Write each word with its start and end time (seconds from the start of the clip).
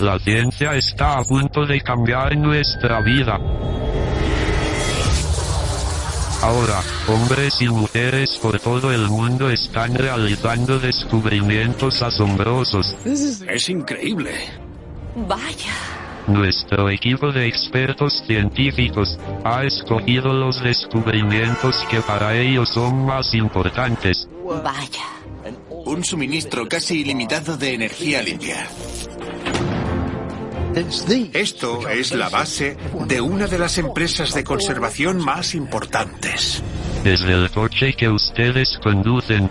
La 0.00 0.18
ciencia 0.18 0.74
está 0.74 1.18
a 1.18 1.24
punto 1.24 1.64
de 1.64 1.80
cambiar 1.80 2.36
nuestra 2.36 3.00
vida. 3.00 3.40
Ahora, 6.42 6.82
hombres 7.08 7.62
y 7.62 7.68
mujeres 7.68 8.38
por 8.42 8.60
todo 8.60 8.92
el 8.92 9.08
mundo 9.08 9.48
están 9.48 9.94
realizando 9.94 10.78
descubrimientos 10.78 12.02
asombrosos. 12.02 12.94
Es 13.06 13.68
increíble. 13.70 14.32
Vaya. 15.16 15.72
Nuestro 16.26 16.90
equipo 16.90 17.32
de 17.32 17.46
expertos 17.46 18.22
científicos 18.26 19.18
ha 19.44 19.64
escogido 19.64 20.34
los 20.34 20.62
descubrimientos 20.62 21.82
que 21.90 22.02
para 22.02 22.36
ellos 22.36 22.68
son 22.68 23.06
más 23.06 23.32
importantes. 23.32 24.28
Vaya. 24.44 25.06
Un 25.70 26.04
suministro 26.04 26.68
casi 26.68 27.00
ilimitado 27.00 27.56
de 27.56 27.74
energía 27.74 28.20
limpia. 28.20 28.68
Esto 30.76 31.88
es 31.88 32.14
la 32.14 32.28
base 32.28 32.76
de 33.06 33.18
una 33.18 33.46
de 33.46 33.58
las 33.58 33.78
empresas 33.78 34.34
de 34.34 34.44
conservación 34.44 35.24
más 35.24 35.54
importantes. 35.54 36.62
Desde 37.02 37.32
el 37.32 37.50
coche 37.50 37.94
que 37.94 38.10
ustedes 38.10 38.78
conducen 38.82 39.48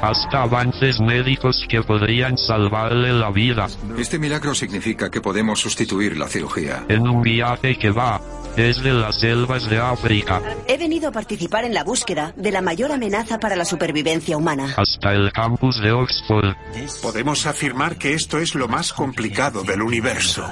hasta 0.00 0.42
avances 0.42 0.98
médicos 0.98 1.66
que 1.68 1.82
podrían 1.82 2.38
salvarle 2.38 3.12
la 3.12 3.30
vida 3.30 3.66
Este 3.98 4.18
milagro 4.18 4.54
significa 4.54 5.10
que 5.10 5.20
podemos 5.20 5.60
sustituir 5.60 6.16
la 6.16 6.26
cirugía. 6.26 6.84
en 6.88 7.06
un 7.06 7.22
viaje 7.22 7.76
que 7.76 7.90
va 7.90 8.20
desde 8.56 8.92
las 8.92 9.20
selvas 9.20 9.68
de 9.68 9.78
África 9.78 10.40
He 10.66 10.78
venido 10.78 11.08
a 11.08 11.12
participar 11.12 11.64
en 11.64 11.74
la 11.74 11.84
búsqueda 11.84 12.32
de 12.36 12.50
la 12.50 12.60
mayor 12.60 12.92
amenaza 12.92 13.38
para 13.38 13.56
la 13.56 13.64
supervivencia 13.64 14.36
humana. 14.36 14.74
hasta 14.76 15.12
el 15.12 15.32
campus 15.32 15.80
de 15.80 15.92
Oxford. 15.92 16.54
Podemos 17.02 17.46
afirmar 17.46 17.96
que 17.96 18.14
esto 18.14 18.38
es 18.38 18.54
lo 18.54 18.68
más 18.68 18.92
complicado 18.92 19.62
del 19.62 19.82
universo. 19.82 20.44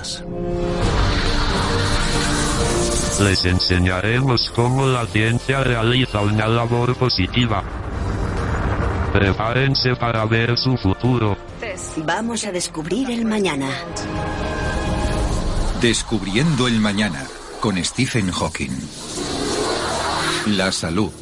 Les 3.20 3.44
enseñaremos 3.44 4.50
cómo 4.54 4.86
la 4.86 5.06
ciencia 5.06 5.62
realiza 5.62 6.20
una 6.20 6.48
labor 6.48 6.96
positiva. 6.96 7.62
Prepárense 9.12 9.94
para 9.96 10.24
ver 10.24 10.56
su 10.56 10.76
futuro. 10.76 11.36
Vamos 11.98 12.44
a 12.44 12.52
descubrir 12.52 13.10
el 13.10 13.24
mañana. 13.24 13.68
Descubriendo 15.80 16.66
el 16.66 16.80
mañana 16.80 17.24
con 17.62 17.82
Stephen 17.84 18.28
Hawking. 18.32 18.72
La 20.56 20.72
salud. 20.72 21.12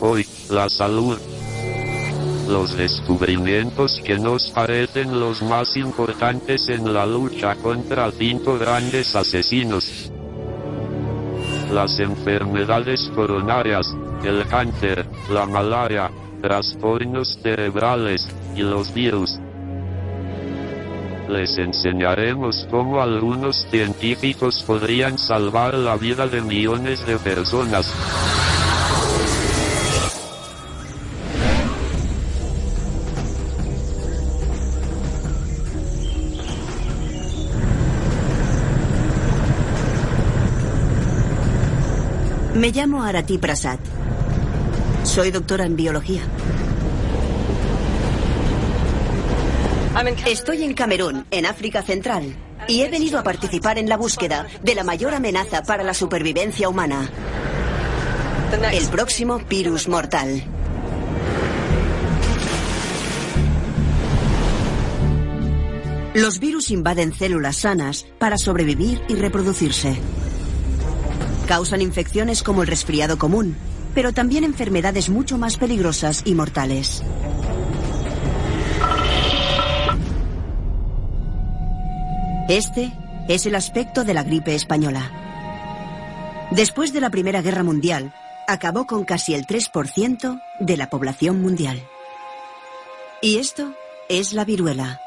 Hoy, 0.00 0.24
la 0.48 0.68
salud. 0.68 1.18
Los 2.46 2.76
descubrimientos 2.76 4.00
que 4.04 4.16
nos 4.16 4.50
parecen 4.50 5.18
los 5.18 5.42
más 5.42 5.76
importantes 5.76 6.68
en 6.68 6.94
la 6.94 7.04
lucha 7.04 7.56
contra 7.56 8.12
cinco 8.12 8.60
grandes 8.60 9.16
asesinos. 9.16 10.12
Las 11.72 11.98
enfermedades 11.98 13.10
coronarias, 13.16 13.92
el 14.22 14.46
cáncer, 14.46 15.04
la 15.30 15.46
malaria, 15.46 16.12
trastornos 16.40 17.40
cerebrales 17.42 18.24
y 18.54 18.60
los 18.60 18.94
virus. 18.94 19.36
Les 21.30 21.58
enseñaremos 21.58 22.66
cómo 22.72 23.00
algunos 23.00 23.64
científicos 23.70 24.64
podrían 24.66 25.16
salvar 25.16 25.74
la 25.74 25.96
vida 25.96 26.26
de 26.26 26.40
millones 26.40 27.06
de 27.06 27.18
personas. 27.18 27.94
Me 42.56 42.72
llamo 42.72 43.04
Arati 43.04 43.38
Prasad. 43.38 43.78
Soy 45.04 45.30
doctora 45.30 45.64
en 45.64 45.76
biología. 45.76 46.22
Estoy 50.00 50.64
en 50.64 50.72
Camerún, 50.72 51.26
en 51.30 51.44
África 51.44 51.82
Central, 51.82 52.34
y 52.66 52.80
he 52.80 52.88
venido 52.88 53.18
a 53.18 53.22
participar 53.22 53.76
en 53.76 53.86
la 53.86 53.98
búsqueda 53.98 54.46
de 54.62 54.74
la 54.74 54.82
mayor 54.82 55.12
amenaza 55.12 55.62
para 55.62 55.84
la 55.84 55.92
supervivencia 55.92 56.70
humana. 56.70 57.10
El 58.72 58.88
próximo 58.88 59.40
virus 59.40 59.88
mortal. 59.88 60.42
Los 66.14 66.40
virus 66.40 66.70
invaden 66.70 67.12
células 67.12 67.56
sanas 67.56 68.06
para 68.18 68.38
sobrevivir 68.38 69.02
y 69.06 69.16
reproducirse. 69.16 69.98
Causan 71.46 71.82
infecciones 71.82 72.42
como 72.42 72.62
el 72.62 72.68
resfriado 72.68 73.18
común, 73.18 73.54
pero 73.94 74.14
también 74.14 74.44
enfermedades 74.44 75.10
mucho 75.10 75.36
más 75.36 75.58
peligrosas 75.58 76.22
y 76.24 76.34
mortales. 76.34 77.02
Este 82.50 82.90
es 83.28 83.46
el 83.46 83.54
aspecto 83.54 84.02
de 84.02 84.12
la 84.12 84.24
gripe 84.24 84.56
española. 84.56 85.08
Después 86.50 86.92
de 86.92 87.00
la 87.00 87.08
Primera 87.08 87.42
Guerra 87.42 87.62
Mundial, 87.62 88.12
acabó 88.48 88.88
con 88.88 89.04
casi 89.04 89.34
el 89.34 89.46
3% 89.46 90.42
de 90.58 90.76
la 90.76 90.90
población 90.90 91.40
mundial. 91.40 91.80
Y 93.22 93.36
esto 93.36 93.72
es 94.08 94.32
la 94.32 94.44
viruela. 94.44 95.00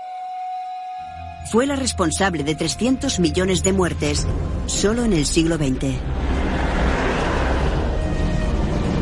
Fue 1.51 1.65
la 1.65 1.75
responsable 1.75 2.45
de 2.45 2.55
300 2.55 3.19
millones 3.19 3.61
de 3.61 3.73
muertes 3.73 4.25
solo 4.67 5.03
en 5.03 5.11
el 5.11 5.25
siglo 5.25 5.57
XX. 5.57 5.97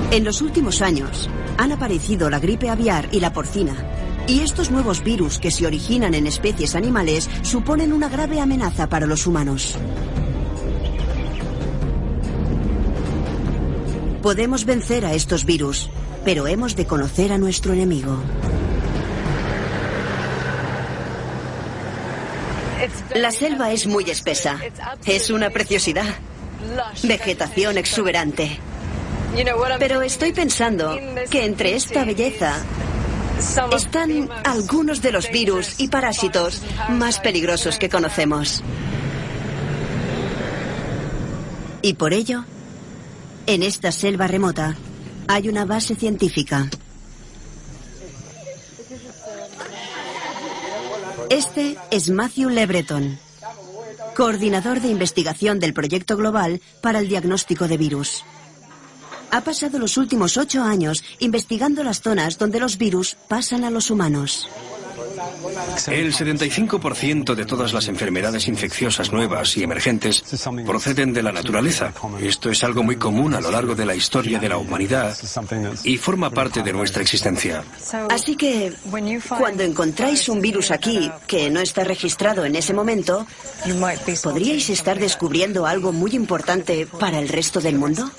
En 0.10 0.24
los 0.24 0.42
últimos 0.42 0.82
años 0.82 1.30
han 1.60 1.74
aparecido 1.74 2.28
la 2.32 2.40
gripe 2.40 2.72
aviar 2.72 3.08
y 3.12 3.20
la 3.20 3.34
porcina. 3.34 3.76
Y 4.28 4.42
estos 4.42 4.72
nuevos 4.72 5.04
virus 5.04 5.40
que 5.40 5.52
se 5.52 5.66
originan 5.66 6.14
en 6.14 6.28
especies 6.28 6.76
animales 6.76 7.30
suponen 7.42 7.92
una 7.92 8.10
grave 8.10 8.40
amenaza 8.40 8.88
para 8.88 9.06
los 9.06 9.28
humanos. 9.28 9.76
Podemos 14.22 14.66
vencer 14.66 15.06
a 15.06 15.14
estos 15.14 15.46
virus, 15.46 15.90
pero 16.24 16.48
hemos 16.48 16.76
de 16.76 16.86
conocer 16.86 17.34
a 17.34 17.38
nuestro 17.38 17.74
enemigo. 17.74 18.18
La 23.16 23.32
selva 23.32 23.72
es 23.72 23.88
muy 23.88 24.10
espesa. 24.10 24.60
Es 25.06 25.30
una 25.30 25.50
preciosidad. 25.50 26.06
Vegetación 27.04 27.78
exuberante. 27.78 28.60
Pero 29.80 30.02
estoy 30.02 30.34
pensando 30.34 30.98
que 31.30 31.46
entre 31.46 31.76
esta 31.76 32.04
belleza 32.06 32.64
están 33.76 34.30
algunos 34.44 35.02
de 35.02 35.12
los 35.12 35.30
virus 35.32 35.80
y 35.80 35.88
parásitos 35.88 36.62
más 36.90 37.20
peligrosos 37.20 37.78
que 37.78 37.90
conocemos. 37.90 38.64
Y 41.82 41.94
por 41.96 42.14
ello, 42.14 42.46
en 43.48 43.64
esta 43.64 43.92
selva 43.92 44.28
remota 44.28 44.76
hay 45.28 45.50
una 45.50 45.66
base 45.66 45.96
científica. 45.96 46.70
Este 51.30 51.78
es 51.90 52.10
Matthew 52.10 52.50
Lebreton, 52.50 53.18
coordinador 54.16 54.82
de 54.82 54.90
investigación 54.90 55.60
del 55.60 55.74
proyecto 55.74 56.18
global 56.18 56.62
para 56.82 57.00
el 57.00 57.08
diagnóstico 57.08 57.68
de 57.68 57.78
virus. 57.78 58.24
Ha 59.32 59.42
pasado 59.42 59.80
los 59.80 59.98
últimos 59.98 60.36
ocho 60.38 60.62
años 60.62 61.04
investigando 61.20 61.84
las 61.84 62.02
zonas 62.02 62.38
donde 62.38 62.60
los 62.60 62.78
virus 62.78 63.16
pasan 63.28 63.64
a 63.64 63.72
los 63.72 63.90
humanos. 63.90 64.48
El 65.88 66.14
75% 66.14 67.36
de 67.36 67.46
todas 67.46 67.74
las 67.74 67.88
enfermedades 67.88 68.48
infecciosas 68.48 69.12
nuevas 69.12 69.58
y 69.58 69.64
emergentes 69.64 70.24
proceden 70.66 71.14
de 71.14 71.24
la 71.24 71.32
naturaleza. 71.32 71.94
Esto 72.22 72.50
es 72.50 72.64
algo 72.64 72.84
muy 72.84 72.98
común 72.98 73.34
a 73.34 73.42
lo 73.42 73.52
largo 73.52 73.76
de 73.76 73.86
la 73.86 73.96
historia 73.96 74.40
de 74.40 74.50
la 74.50 74.58
humanidad 74.58 75.18
y 75.84 75.98
forma 75.98 76.30
parte 76.30 76.64
de 76.64 76.74
nuestra 76.74 77.02
existencia. 77.02 77.64
Así 78.10 78.36
que 78.36 78.74
cuando 79.38 79.64
encontráis 79.64 80.30
un 80.30 80.42
virus 80.42 80.72
aquí 80.72 81.12
que 81.28 81.50
no 81.50 81.60
está 81.60 81.84
registrado 81.84 82.46
en 82.46 82.56
ese 82.56 82.74
momento, 82.74 83.26
¿podríais 84.24 84.70
estar 84.70 85.00
descubriendo 85.00 85.66
algo 85.66 85.92
muy 85.92 86.12
importante 86.12 86.88
para 87.00 87.20
el 87.20 87.30
resto 87.30 87.60
del 87.60 87.78
mundo? 87.78 88.12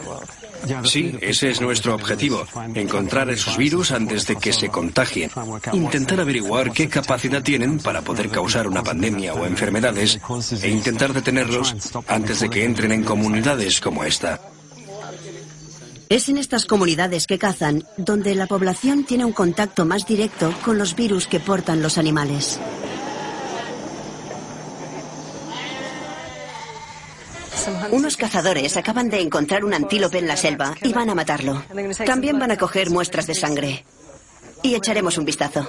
Sí, 0.85 1.17
ese 1.21 1.51
es 1.51 1.61
nuestro 1.61 1.95
objetivo, 1.95 2.47
encontrar 2.75 3.29
esos 3.31 3.57
virus 3.57 3.91
antes 3.91 4.27
de 4.27 4.37
que 4.37 4.53
se 4.53 4.69
contagien, 4.69 5.31
intentar 5.73 6.21
averiguar 6.21 6.73
qué 6.73 6.82
qué 6.83 6.89
capacidad 6.89 7.43
tienen 7.43 7.79
para 7.79 8.03
poder 8.03 8.29
causar 8.29 8.67
una 8.67 8.83
pandemia 8.83 9.35
o 9.35 9.47
enfermedades 9.47 10.19
e 10.63 10.69
intentar 10.69 11.13
detenerlos 11.13 11.77
antes 12.09 12.41
de 12.41 12.51
que 12.51 12.65
entren 12.65 12.91
en 12.91 13.05
comunidades 13.05 13.81
como 13.81 14.03
esta. 14.03 14.41
Es 16.09 16.29
en 16.29 16.39
estas 16.39 16.67
comunidades 16.67 17.29
que 17.29 17.39
cazan 17.39 17.85
donde 17.97 18.35
la 18.35 18.49
población 18.49 19.05
tiene 19.05 19.25
un 19.25 19.33
contacto 19.33 19.85
más 19.85 20.07
directo 20.07 20.53
con 20.65 20.77
los 20.77 20.97
virus 20.97 21.29
que 21.29 21.39
portan 21.39 21.83
los 21.83 21.99
animales. 21.99 22.59
Unos 27.93 28.17
cazadores 28.17 28.77
acaban 28.77 29.09
de 29.09 29.21
encontrar 29.21 29.65
un 29.65 29.73
antílope 29.73 30.19
en 30.19 30.27
la 30.27 30.37
selva 30.37 30.75
y 30.83 30.93
van 30.93 31.11
a 31.11 31.15
matarlo. 31.15 31.63
También 32.05 32.41
van 32.41 32.51
a 32.51 32.57
coger 32.57 32.91
muestras 32.91 33.29
de 33.29 33.37
sangre. 33.37 33.85
Y 34.65 34.75
echaremos 34.75 35.17
un 35.17 35.25
vistazo. 35.25 35.69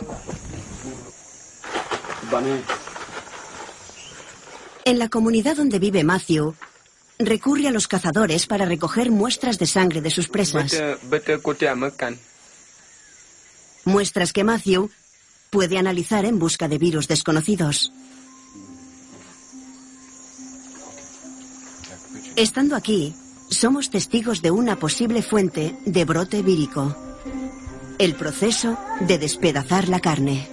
En 4.85 4.99
la 4.99 5.09
comunidad 5.09 5.55
donde 5.55 5.79
vive 5.79 6.03
Matthew, 6.03 6.55
recurre 7.19 7.67
a 7.67 7.71
los 7.71 7.87
cazadores 7.87 8.47
para 8.47 8.65
recoger 8.65 9.11
muestras 9.11 9.59
de 9.59 9.65
sangre 9.65 10.01
de 10.01 10.09
sus 10.09 10.27
presas. 10.27 10.81
Muestras 13.85 14.33
que 14.33 14.43
Matthew 14.43 14.89
puede 15.49 15.77
analizar 15.77 16.25
en 16.25 16.39
busca 16.39 16.67
de 16.67 16.77
virus 16.77 17.07
desconocidos. 17.07 17.91
Estando 22.35 22.75
aquí, 22.75 23.13
somos 23.49 23.91
testigos 23.91 24.41
de 24.41 24.49
una 24.49 24.77
posible 24.77 25.21
fuente 25.21 25.75
de 25.85 26.05
brote 26.05 26.41
vírico. 26.41 26.95
El 27.99 28.15
proceso 28.15 28.77
de 29.01 29.19
despedazar 29.19 29.87
la 29.87 29.99
carne. 29.99 30.52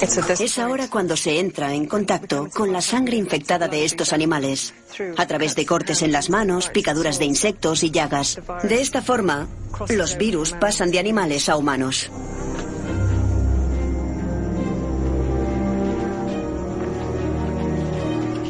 Es 0.00 0.58
ahora 0.58 0.88
cuando 0.88 1.16
se 1.16 1.40
entra 1.40 1.72
en 1.72 1.86
contacto 1.86 2.50
con 2.52 2.72
la 2.72 2.82
sangre 2.82 3.16
infectada 3.16 3.66
de 3.66 3.84
estos 3.84 4.12
animales, 4.12 4.74
a 5.16 5.26
través 5.26 5.54
de 5.54 5.64
cortes 5.64 6.02
en 6.02 6.12
las 6.12 6.28
manos, 6.28 6.68
picaduras 6.68 7.18
de 7.18 7.24
insectos 7.24 7.82
y 7.82 7.90
llagas. 7.90 8.40
De 8.62 8.82
esta 8.82 9.00
forma, 9.00 9.48
los 9.88 10.18
virus 10.18 10.52
pasan 10.52 10.90
de 10.90 10.98
animales 10.98 11.48
a 11.48 11.56
humanos. 11.56 12.10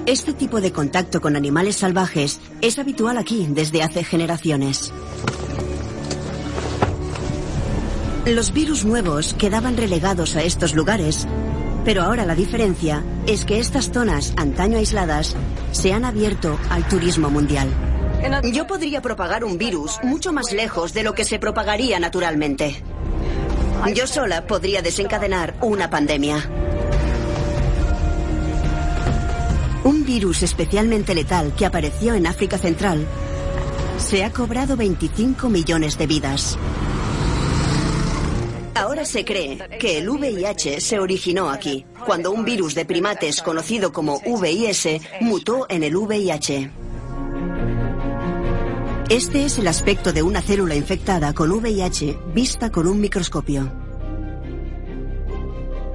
Este 0.06 0.32
tipo 0.32 0.60
de 0.60 0.72
contacto 0.72 1.20
con 1.20 1.34
animales 1.34 1.76
salvajes 1.76 2.40
es 2.60 2.78
habitual 2.78 3.18
aquí 3.18 3.46
desde 3.50 3.82
hace 3.82 4.04
generaciones. 4.04 4.92
Los 8.26 8.52
virus 8.52 8.84
nuevos 8.84 9.34
quedaban 9.34 9.76
relegados 9.76 10.34
a 10.34 10.42
estos 10.42 10.74
lugares, 10.74 11.28
pero 11.84 12.02
ahora 12.02 12.26
la 12.26 12.34
diferencia 12.34 13.04
es 13.28 13.44
que 13.44 13.60
estas 13.60 13.92
zonas, 13.92 14.34
antaño 14.36 14.78
aisladas, 14.78 15.36
se 15.70 15.92
han 15.92 16.04
abierto 16.04 16.58
al 16.68 16.88
turismo 16.88 17.30
mundial. 17.30 17.68
Yo 18.52 18.66
podría 18.66 19.00
propagar 19.00 19.44
un 19.44 19.58
virus 19.58 20.00
mucho 20.02 20.32
más 20.32 20.52
lejos 20.52 20.92
de 20.92 21.04
lo 21.04 21.14
que 21.14 21.24
se 21.24 21.38
propagaría 21.38 22.00
naturalmente. 22.00 22.82
Yo 23.94 24.08
sola 24.08 24.44
podría 24.44 24.82
desencadenar 24.82 25.54
una 25.60 25.88
pandemia. 25.88 26.50
Un 29.84 30.04
virus 30.04 30.42
especialmente 30.42 31.14
letal 31.14 31.54
que 31.56 31.64
apareció 31.64 32.14
en 32.14 32.26
África 32.26 32.58
Central 32.58 33.06
se 33.98 34.24
ha 34.24 34.32
cobrado 34.32 34.76
25 34.76 35.48
millones 35.48 35.96
de 35.96 36.06
vidas. 36.08 36.58
Ahora 38.76 39.06
se 39.06 39.24
cree 39.24 39.56
que 39.80 39.96
el 39.96 40.10
VIH 40.10 40.82
se 40.82 40.98
originó 40.98 41.48
aquí, 41.48 41.86
cuando 42.04 42.30
un 42.30 42.44
virus 42.44 42.74
de 42.74 42.84
primates 42.84 43.40
conocido 43.40 43.90
como 43.90 44.20
VIS 44.20 45.00
mutó 45.22 45.64
en 45.70 45.82
el 45.82 45.96
VIH. 45.96 46.70
Este 49.08 49.46
es 49.46 49.58
el 49.58 49.68
aspecto 49.68 50.12
de 50.12 50.22
una 50.22 50.42
célula 50.42 50.74
infectada 50.74 51.32
con 51.32 51.52
VIH 51.52 52.18
vista 52.34 52.70
con 52.70 52.86
un 52.86 53.00
microscopio. 53.00 53.72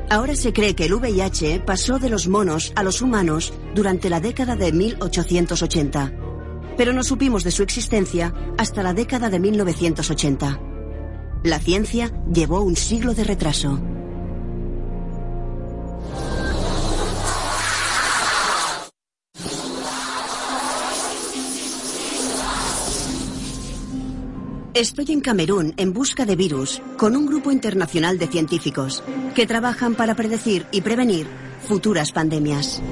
Ahora 0.09 0.35
se 0.35 0.51
cree 0.51 0.73
que 0.73 0.85
el 0.85 0.95
VIH 0.95 1.59
pasó 1.59 1.99
de 1.99 2.09
los 2.09 2.27
monos 2.27 2.73
a 2.75 2.81
los 2.81 3.03
humanos 3.03 3.53
durante 3.75 4.09
la 4.09 4.19
década 4.19 4.55
de 4.55 4.71
1880, 4.71 6.13
pero 6.77 6.93
no 6.93 7.03
supimos 7.03 7.43
de 7.43 7.51
su 7.51 7.61
existencia 7.61 8.33
hasta 8.57 8.81
la 8.81 8.95
década 8.95 9.29
de 9.29 9.39
1980. 9.39 10.70
La 11.43 11.57
ciencia 11.57 12.11
llevó 12.31 12.61
un 12.61 12.75
siglo 12.75 13.15
de 13.15 13.23
retraso. 13.23 13.79
Estoy 24.75 25.05
en 25.09 25.21
Camerún 25.21 25.73
en 25.77 25.93
busca 25.93 26.25
de 26.25 26.35
virus 26.35 26.79
con 26.97 27.15
un 27.15 27.25
grupo 27.25 27.51
internacional 27.51 28.19
de 28.19 28.27
científicos 28.27 29.03
que 29.33 29.47
trabajan 29.47 29.95
para 29.95 30.13
predecir 30.13 30.67
y 30.71 30.81
prevenir 30.81 31.25
futuras 31.61 32.11
pandemias. 32.11 32.83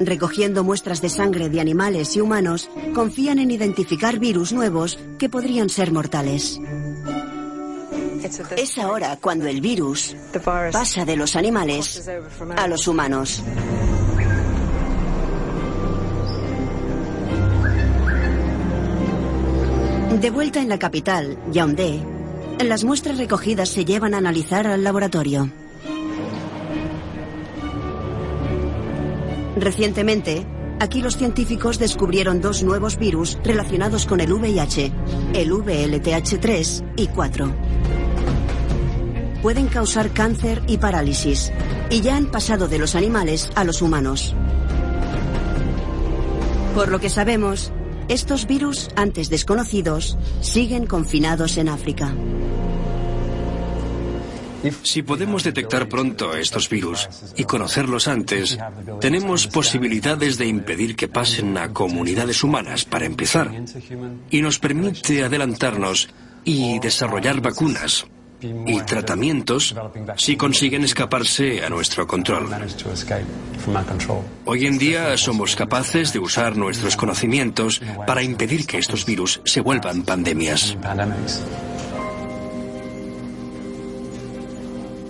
Recogiendo 0.00 0.64
muestras 0.64 1.00
de 1.00 1.08
sangre 1.08 1.48
de 1.48 1.60
animales 1.60 2.16
y 2.16 2.20
humanos, 2.20 2.70
confían 2.94 3.38
en 3.38 3.50
identificar 3.50 4.18
virus 4.18 4.52
nuevos 4.52 4.98
que 5.18 5.28
podrían 5.28 5.68
ser 5.68 5.92
mortales. 5.92 6.60
Es 8.56 8.78
ahora 8.78 9.18
cuando 9.20 9.46
el 9.46 9.60
virus 9.60 10.16
pasa 10.72 11.04
de 11.04 11.16
los 11.16 11.36
animales 11.36 12.08
a 12.56 12.66
los 12.66 12.88
humanos. 12.88 13.42
De 20.20 20.30
vuelta 20.30 20.60
en 20.60 20.70
la 20.70 20.78
capital, 20.78 21.36
Yaoundé, 21.52 22.00
las 22.64 22.82
muestras 22.82 23.18
recogidas 23.18 23.68
se 23.68 23.84
llevan 23.84 24.14
a 24.14 24.18
analizar 24.18 24.66
al 24.66 24.82
laboratorio. 24.82 25.50
Recientemente, 29.56 30.44
aquí 30.80 31.00
los 31.00 31.16
científicos 31.16 31.78
descubrieron 31.78 32.40
dos 32.40 32.62
nuevos 32.62 32.98
virus 32.98 33.38
relacionados 33.44 34.06
con 34.06 34.20
el 34.20 34.32
VIH, 34.32 34.92
el 35.34 35.52
VLTH3 35.52 36.84
y 36.96 37.06
4. 37.06 37.54
Pueden 39.42 39.66
causar 39.68 40.10
cáncer 40.10 40.62
y 40.66 40.78
parálisis, 40.78 41.52
y 41.90 42.00
ya 42.00 42.16
han 42.16 42.26
pasado 42.26 42.66
de 42.66 42.78
los 42.78 42.94
animales 42.94 43.50
a 43.54 43.64
los 43.64 43.82
humanos. 43.82 44.34
Por 46.74 46.88
lo 46.88 46.98
que 46.98 47.10
sabemos, 47.10 47.70
estos 48.08 48.46
virus, 48.46 48.88
antes 48.96 49.30
desconocidos, 49.30 50.18
siguen 50.40 50.86
confinados 50.86 51.56
en 51.56 51.68
África. 51.68 52.12
Si 54.82 55.02
podemos 55.02 55.44
detectar 55.44 55.88
pronto 55.88 56.34
estos 56.34 56.68
virus 56.68 57.08
y 57.36 57.44
conocerlos 57.44 58.08
antes, 58.08 58.58
tenemos 59.00 59.46
posibilidades 59.46 60.38
de 60.38 60.46
impedir 60.46 60.96
que 60.96 61.08
pasen 61.08 61.56
a 61.58 61.72
comunidades 61.72 62.42
humanas, 62.42 62.84
para 62.84 63.06
empezar, 63.06 63.50
y 64.30 64.40
nos 64.40 64.58
permite 64.58 65.24
adelantarnos 65.24 66.08
y 66.44 66.78
desarrollar 66.78 67.40
vacunas 67.40 68.06
y 68.66 68.80
tratamientos 68.80 69.74
si 70.16 70.36
consiguen 70.36 70.84
escaparse 70.84 71.64
a 71.64 71.70
nuestro 71.70 72.06
control. 72.06 72.48
Hoy 74.44 74.66
en 74.66 74.78
día 74.78 75.16
somos 75.16 75.56
capaces 75.56 76.12
de 76.12 76.18
usar 76.18 76.56
nuestros 76.56 76.96
conocimientos 76.96 77.80
para 78.06 78.22
impedir 78.22 78.66
que 78.66 78.78
estos 78.78 79.06
virus 79.06 79.40
se 79.44 79.60
vuelvan 79.60 80.02
pandemias. 80.02 80.76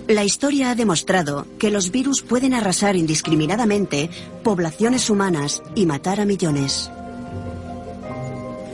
La 0.07 0.23
historia 0.23 0.69
ha 0.69 0.75
demostrado 0.75 1.47
que 1.57 1.71
los 1.71 1.89
virus 1.89 2.21
pueden 2.21 2.53
arrasar 2.53 2.95
indiscriminadamente 2.95 4.11
poblaciones 4.43 5.09
humanas 5.09 5.63
y 5.73 5.87
matar 5.87 6.19
a 6.19 6.25
millones. 6.25 6.91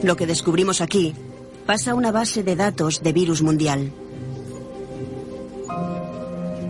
Lo 0.03 0.17
que 0.17 0.27
descubrimos 0.27 0.81
aquí 0.81 1.15
pasa 1.65 1.91
a 1.91 1.95
una 1.95 2.11
base 2.11 2.43
de 2.43 2.57
datos 2.57 3.01
de 3.01 3.13
virus 3.13 3.41
mundial. 3.41 3.93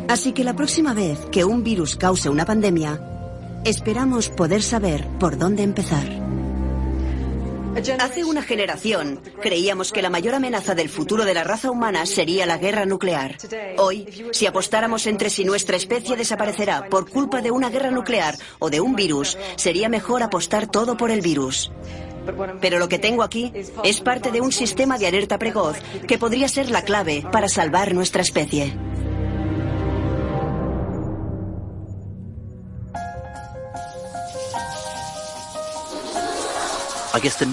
Así 0.07 0.31
que 0.31 0.43
la 0.43 0.55
próxima 0.55 0.93
vez 0.93 1.17
que 1.31 1.43
un 1.43 1.63
virus 1.63 1.95
cause 1.95 2.29
una 2.29 2.45
pandemia, 2.45 3.01
esperamos 3.65 4.29
poder 4.29 4.61
saber 4.61 5.07
por 5.19 5.39
dónde 5.39 5.63
empezar. 5.63 6.20
Hace 7.99 8.25
una 8.25 8.41
generación 8.41 9.21
creíamos 9.41 9.91
que 9.91 10.01
la 10.01 10.09
mayor 10.09 10.35
amenaza 10.35 10.75
del 10.75 10.89
futuro 10.89 11.23
de 11.23 11.33
la 11.33 11.43
raza 11.43 11.71
humana 11.71 12.05
sería 12.05 12.45
la 12.45 12.57
guerra 12.57 12.85
nuclear. 12.85 13.37
Hoy, 13.77 14.07
si 14.31 14.45
apostáramos 14.45 15.07
entre 15.07 15.29
si 15.29 15.45
nuestra 15.45 15.77
especie 15.77 16.17
desaparecerá 16.17 16.89
por 16.89 17.09
culpa 17.09 17.41
de 17.41 17.51
una 17.51 17.69
guerra 17.69 17.89
nuclear 17.89 18.35
o 18.59 18.69
de 18.69 18.81
un 18.81 18.95
virus, 18.95 19.37
sería 19.55 19.87
mejor 19.87 20.21
apostar 20.21 20.67
todo 20.67 20.97
por 20.97 21.11
el 21.11 21.21
virus. 21.21 21.71
Pero 22.59 22.77
lo 22.77 22.89
que 22.89 22.99
tengo 22.99 23.23
aquí 23.23 23.53
es 23.83 24.01
parte 24.01 24.31
de 24.31 24.41
un 24.41 24.51
sistema 24.51 24.97
de 24.97 25.07
alerta 25.07 25.39
precoz 25.39 25.77
que 26.07 26.17
podría 26.17 26.47
ser 26.49 26.69
la 26.69 26.83
clave 26.83 27.23
para 27.31 27.47
salvar 27.47 27.93
nuestra 27.93 28.21
especie. 28.21 28.90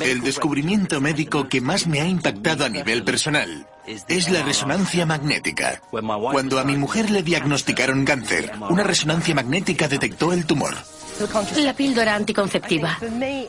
El 0.00 0.20
descubrimiento 0.20 1.00
médico 1.00 1.48
que 1.48 1.60
más 1.60 1.86
me 1.86 2.00
ha 2.00 2.06
impactado 2.06 2.64
a 2.64 2.68
nivel 2.68 3.02
personal 3.02 3.66
es 3.86 4.30
la 4.30 4.42
resonancia 4.42 5.04
magnética. 5.04 5.80
Cuando 5.90 6.58
a 6.58 6.64
mi 6.64 6.76
mujer 6.76 7.10
le 7.10 7.22
diagnosticaron 7.22 8.04
cáncer, 8.04 8.52
una 8.68 8.84
resonancia 8.84 9.34
magnética 9.34 9.88
detectó 9.88 10.32
el 10.32 10.46
tumor. 10.46 10.74
La 11.56 11.74
píldora 11.74 12.14
anticonceptiva. 12.14 12.98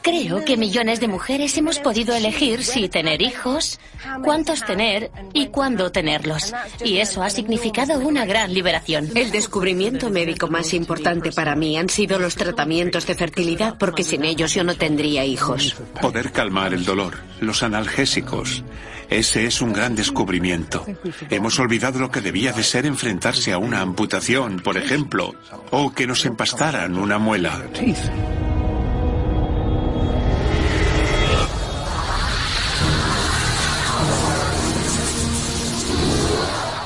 Creo 0.02 0.44
que 0.44 0.58
millones 0.58 1.00
de 1.00 1.08
mujeres 1.08 1.58
hemos 1.58 1.80
podido 1.80 2.16
elegir 2.16 2.64
si 2.64 2.90
tener 2.90 3.22
hijos, 3.22 3.80
cuántos 4.24 4.66
tener 4.66 5.12
y 5.34 5.48
cuándo 5.48 5.92
tenerlos. 5.92 6.54
Y 6.84 6.98
eso 6.98 7.22
ha 7.22 7.30
significado 7.30 8.00
una 8.00 8.26
gran 8.26 8.54
liberación. 8.54 9.10
El 9.16 9.32
descubrimiento 9.32 10.10
médico 10.10 10.48
más 10.48 10.74
importante 10.74 11.32
para 11.32 11.56
mí 11.56 11.78
han 11.78 11.90
sido 11.90 12.20
los 12.20 12.36
tratamientos 12.36 13.06
de 13.06 13.16
fertilidad 13.16 13.78
porque 13.78 14.04
sin 14.04 14.24
ellos 14.24 14.54
yo 14.54 14.64
no 14.64 14.76
tendría 14.76 15.26
hijos. 15.26 15.76
Poder 16.02 16.32
calmar 16.32 16.74
el 16.74 16.86
dolor, 16.86 17.18
los 17.40 17.64
analgésicos. 17.64 18.64
Ese 19.10 19.46
es 19.46 19.62
un 19.62 19.74
gran 19.74 19.96
descubrimiento. 19.96 20.86
Hemos 21.32 21.58
olvidado 21.60 22.00
lo 22.00 22.12
que 22.12 22.22
debía 22.22 22.54
de 22.54 22.64
ser 22.64 22.86
enfrentarse 22.86 23.52
a 23.52 23.58
una 23.58 23.82
amputación, 23.82 24.60
por 24.60 24.78
ejemplo, 24.78 25.34
o 25.72 25.92
que 25.92 26.06
nos 26.06 26.26
empastaran 26.26 26.96
una 26.96 27.18
muela. 27.18 27.59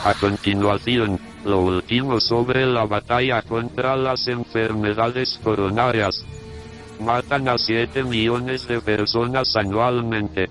A 0.06 0.14
continuación, 0.16 1.18
lo 1.46 1.62
último 1.62 2.20
sobre 2.20 2.66
la 2.66 2.86
batalla 2.86 3.42
contra 3.42 3.96
las 3.96 4.28
enfermedades 4.28 5.40
coronarias. 5.42 6.26
Matan 7.00 7.48
a 7.48 7.58
7 7.58 8.04
millones 8.04 8.68
de 8.68 8.82
personas 8.82 9.56
anualmente. 9.56 10.50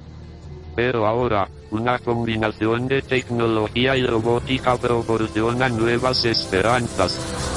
Pero 0.74 1.06
ahora, 1.06 1.48
una 1.70 1.98
combinación 1.98 2.88
de 2.88 3.02
tecnología 3.02 3.94
y 3.96 4.06
robótica 4.06 4.76
proporciona 4.76 5.68
nuevas 5.68 6.24
esperanzas. 6.24 7.51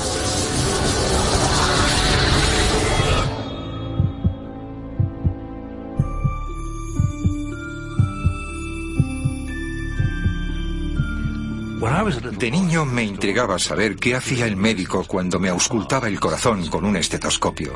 De 12.37 12.51
niño 12.51 12.85
me 12.85 13.03
intrigaba 13.03 13.57
saber 13.59 13.95
qué 13.95 14.15
hacía 14.15 14.45
el 14.45 14.57
médico 14.57 15.05
cuando 15.07 15.39
me 15.39 15.49
auscultaba 15.49 16.07
el 16.09 16.19
corazón 16.19 16.67
con 16.67 16.83
un 16.83 16.97
estetoscopio. 16.97 17.73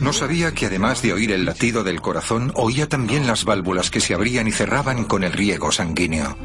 No 0.00 0.12
sabía 0.12 0.52
que 0.52 0.66
además 0.66 1.02
de 1.02 1.12
oír 1.12 1.30
el 1.30 1.44
latido 1.44 1.84
del 1.84 2.00
corazón, 2.00 2.50
oía 2.56 2.88
también 2.88 3.28
las 3.28 3.44
válvulas 3.44 3.90
que 3.90 4.00
se 4.00 4.14
abrían 4.14 4.48
y 4.48 4.52
cerraban 4.52 5.04
con 5.04 5.22
el 5.22 5.32
riego 5.32 5.70
sanguíneo. 5.70 6.36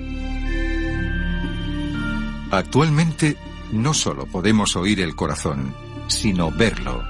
Actualmente, 2.52 3.36
no 3.72 3.96
solo 3.96 4.28
podemos 4.28 4.76
oír 4.76 5.00
el 5.00 5.16
corazón, 5.16 5.74
sino 6.08 6.52
verlo. 6.52 7.04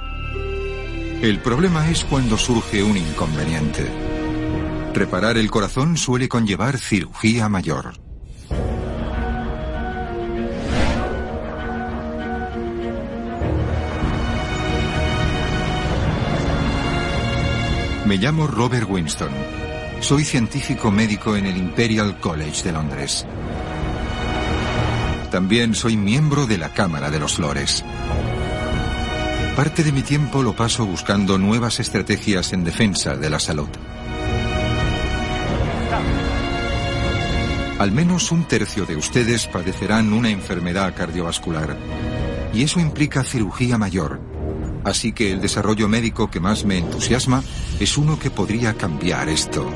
El 1.22 1.39
problema 1.39 1.89
es 1.89 2.06
cuando 2.06 2.38
surge 2.38 2.82
un 2.82 2.96
inconveniente. 2.96 3.86
Reparar 4.94 5.38
el 5.38 5.51
corazón 5.51 5.98
suele 5.98 6.30
conllevar 6.30 6.77
cirugía 6.77 7.50
mayor. 7.50 8.02
Me 18.05 18.17
llamo 18.17 18.48
Robert 18.48 18.89
Winston. 18.89 19.29
Soy 20.01 20.25
científico 20.25 20.91
médico 20.91 21.38
en 21.38 21.45
el 21.45 21.55
Imperial 21.55 22.19
College 22.19 22.63
de 22.63 22.72
Londres. 22.74 23.25
También 25.31 25.74
soy 25.74 25.95
miembro 25.95 26.45
de 26.45 26.57
la 26.57 26.74
Cámara 26.74 27.10
de 27.10 27.19
los 27.19 27.39
Lores. 27.39 27.86
Parte 29.55 29.83
de 29.83 29.93
mi 29.93 30.01
tiempo 30.01 30.43
lo 30.43 30.53
paso 30.53 30.86
buscando 30.86 31.38
nuevas 31.38 31.79
estrategias 31.79 32.51
en 32.51 32.65
defensa 32.65 33.15
de 33.15 33.29
la 33.29 33.39
salud. 33.39 33.69
Al 37.79 37.91
menos 37.93 38.33
un 38.33 38.43
tercio 38.43 38.86
de 38.86 38.98
ustedes 38.98 39.48
padecerán 39.48 40.12
una 40.12 40.29
enfermedad 40.29 40.93
cardiovascular. 40.93 41.77
Y 42.53 42.63
eso 42.63 42.81
implica 42.81 43.24
cirugía 43.24 43.77
mayor, 43.77 44.19
Así 44.84 45.13
que 45.13 45.32
el 45.32 45.42
desarrollo 45.42 45.88
médico 45.88 46.30
que 46.30 46.40
más 46.40 46.66
me 46.66 46.78
entusiasma 46.78 47.44
es 47.80 47.98
uno 47.98 48.20
que 48.20 48.32
podría 48.32 48.74
cambiar 48.74 49.30
esto. 49.30 49.72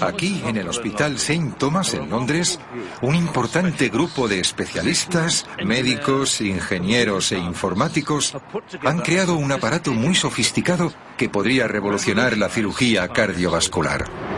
Aquí, 0.00 0.42
en 0.46 0.56
el 0.56 0.68
Hospital 0.68 1.16
St. 1.16 1.56
Thomas 1.58 1.92
en 1.92 2.08
Londres, 2.08 2.58
un 3.02 3.14
importante 3.14 3.90
grupo 3.90 4.26
de 4.26 4.40
especialistas, 4.40 5.46
médicos, 5.62 6.40
ingenieros 6.40 7.30
e 7.32 7.38
informáticos 7.38 8.34
han 8.82 9.00
creado 9.00 9.36
un 9.36 9.52
aparato 9.52 9.92
muy 9.92 10.14
sofisticado 10.14 10.94
que 11.18 11.28
podría 11.28 11.68
revolucionar 11.68 12.38
la 12.38 12.48
cirugía 12.48 13.08
cardiovascular. 13.08 14.33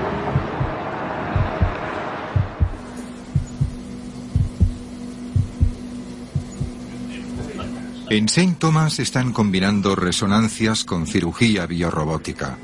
En 8.08 8.26
St. 8.26 8.54
Thomas 8.60 9.00
están 9.00 9.32
combinando 9.32 9.96
resonancias 9.96 10.84
con 10.84 11.08
cirugía 11.08 11.66
biorrobótica. 11.66 12.56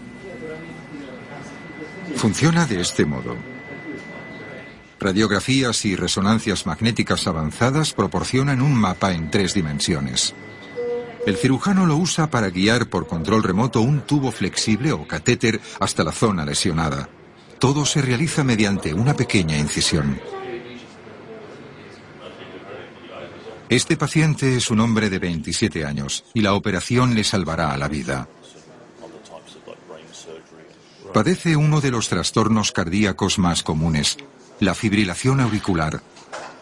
Funciona 2.15 2.65
de 2.65 2.81
este 2.81 3.05
modo. 3.05 3.35
Radiografías 5.01 5.85
y 5.85 5.97
resonancias 5.97 6.65
magnéticas 6.65 7.27
avanzadas 7.27 7.93
proporcionan 7.93 8.63
un 8.63 8.75
mapa 8.75 9.15
en 9.15 9.33
tres 9.33 9.53
dimensiones. 9.55 10.33
El 11.27 11.37
cirujano 11.37 11.87
lo 11.87 11.97
usa 11.97 12.31
para 12.31 12.51
guiar 12.51 12.87
por 12.87 13.09
control 13.09 13.43
remoto 13.43 13.81
un 13.81 14.03
tubo 14.03 14.31
flexible 14.31 14.93
o 14.93 15.09
catéter 15.09 15.61
hasta 15.81 16.05
la 16.05 16.13
zona 16.13 16.45
lesionada. 16.45 17.09
Todo 17.59 17.85
se 17.85 18.01
realiza 18.01 18.45
mediante 18.45 18.95
una 18.95 19.17
pequeña 19.17 19.59
incisión. 19.59 20.21
Este 23.73 23.97
paciente 23.97 24.55
es 24.55 24.71
un 24.71 24.81
hombre 24.81 25.09
de 25.09 25.19
27 25.19 25.87
años 25.87 26.27
y 26.35 26.43
la 26.43 26.53
operación 26.53 27.15
le 27.15 27.25
salvará 27.25 27.75
la 27.79 27.89
vida. 27.89 28.29
Padece 31.15 31.57
uno 31.57 31.81
de 31.81 31.91
los 31.91 32.11
trastornos 32.11 32.71
cardíacos 32.71 33.39
más 33.39 33.63
comunes, 33.63 34.19
la 34.61 34.75
fibrilación 34.75 35.41
auricular, 35.41 36.03